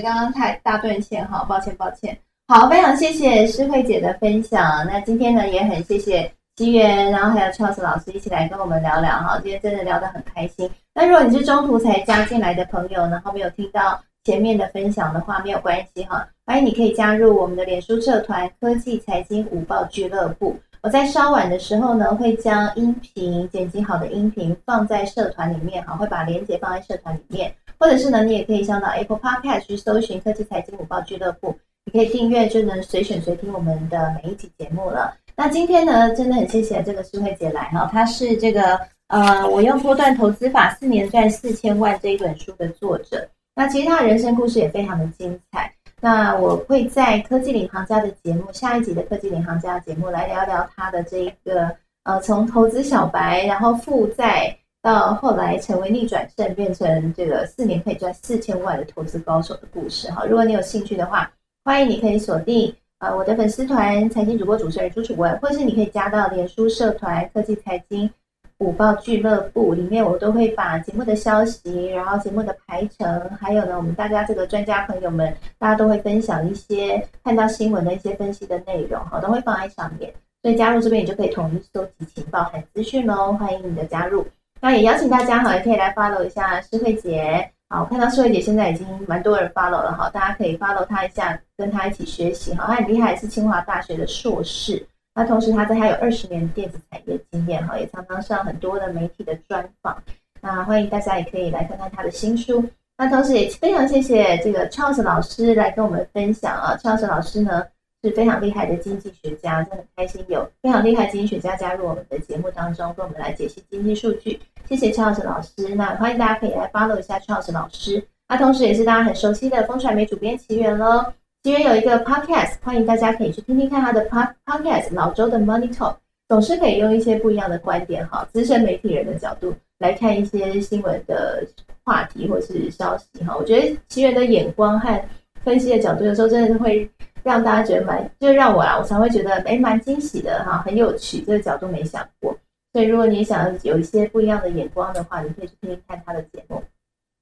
[0.00, 2.16] 刚刚太大断线，哈，抱歉，抱歉。
[2.48, 4.86] 好，非常谢谢诗慧姐的分享。
[4.86, 9.40] 那今天呢，也很谢谢奇缘，然后还有 Charles 老师一起来跟我们聊聊哈。
[9.42, 10.70] 今天真的聊得很开心。
[10.94, 14.00] 那如果你是中途才加进来的朋友，然后没有听到。
[14.26, 20.56] 前面的分享的话没有关系哈，欢迎你可以加入我们的脸书社团科技财经五报俱乐部。
[20.80, 31.54] 我在稍晚的时候呢，会将音频剪辑好的音频放在社团里面哈，会把链接放在社团里面，或者是呢，你也可以上到 Apple Podcast 去搜寻科技财经午报俱乐部，
[31.84, 35.14] 你可以订阅就能随选随听我们的每一集节目了。
[35.36, 43.28] 那今天呢，真的很谢谢这个诗慧姐来哈，她是这个呃，我用波段投资法四年赚四千万这一本书的作者。
[43.56, 45.72] 那其实他的人生故事也非常的精彩。
[46.00, 51.70] 那我会在科技领航家的节目下一集的科技领航家节目来聊聊他的这一个
[52.02, 54.54] 呃，从投资小白，然后负债
[54.84, 60.26] 到后来成为逆转胜，变成这个四年可以赚四千万的投资高手的故事哈。
[60.26, 61.32] 如果你有兴趣的话，
[61.64, 68.10] 欢迎你可以锁定呃我的粉丝团财经主播主持人朱楚文，或是你可以加到脸书社团科技财经
[68.58, 80.12] 五报俱乐部里面，我都会把节目的消息，然后节目的排程，还有呢我们大家这个专家朋友们，大家都会分享一些看到新闻的一些分析的内容，哈，都会放在上面。
[80.42, 83.32] 所以加入这边，你就可以统一收集情报和资讯喽。
[83.32, 84.26] 欢迎你的加入，
[84.64, 87.50] 那也邀请大家哈，也可以来 follow 一下施慧姐。
[87.68, 92.64] 好，我看到施慧姐现在已经蛮多人 follow 了哈，大家可以 follow 她一下，跟她一起学习哈。
[92.68, 94.82] 她很厉害，是清华大学的硕士。
[95.14, 100.02] 那同时她在还有二十年电子产业经验哈，也常常上很多的媒体的专访。
[100.40, 102.64] 那欢迎大家也可以来看看她的新书。
[102.96, 107.66] 那同时也非常谢谢这个 Charles 老师来跟我们分享啊，Charles 老师呢。
[108.04, 114.38] 是非常厉害的经济学家，真的很开心有非常厉害经济学家加入我们的节目当中，跟我们来解析经济数据。
[114.68, 118.04] 谢谢邱老师老师，那欢迎大家可以来 follow 一下邱老师老师。
[118.28, 121.02] 那同时也是大家很熟悉的风传媒主编奇缘喽。
[121.42, 124.92] 奇缘有一个 podcast，欢迎大家可以去听听看他的 podcast。
[124.92, 125.96] 老周的 Money Talk
[126.28, 131.42] 总是可以用一些不一样的观点哈，资深媒体人的角度来看一些新闻的
[131.84, 133.34] 话题或是消息哈。
[133.34, 135.02] 我觉得奇缘的眼光和
[135.42, 136.86] 分析的角度，有时候真的是会。
[137.24, 142.36] 让大家觉得蛮，就让我啊，我才会觉得哎，蛮惊喜的哈，很有趣，这个角度没想过。
[142.72, 146.62] 所以如果你想有一些不一样的眼光的话，你可以去听听看他的节目。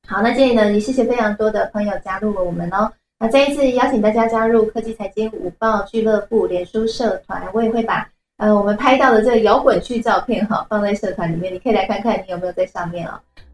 [0.09, 2.90] 好，那这里呢，也谢谢非常多的朋友加入了我们哦。
[3.20, 13.12] 那再一次邀请大家加入科技财经午报俱乐部脸书社团，我也会把呃我们拍到的这个摇滚区照片哈放在社团里面，你可以来看看你有没有在上面哦。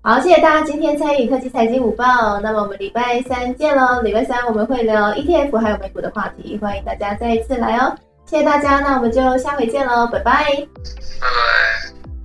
[0.08, 2.40] 好，谢谢大家今天参与科技财经午报。
[2.40, 4.00] 那么我们礼拜三见喽！
[4.00, 7.94] 礼拜三我们会聊 ETF 还有美股的话题，欢迎大家再一次来哦！
[8.24, 10.32] 谢谢大家，那我们就下回见喽，拜拜！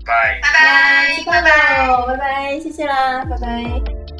[0.05, 0.39] 拜拜
[1.25, 4.12] 拜拜拜拜拜拜拜，谢谢啦，拜拜。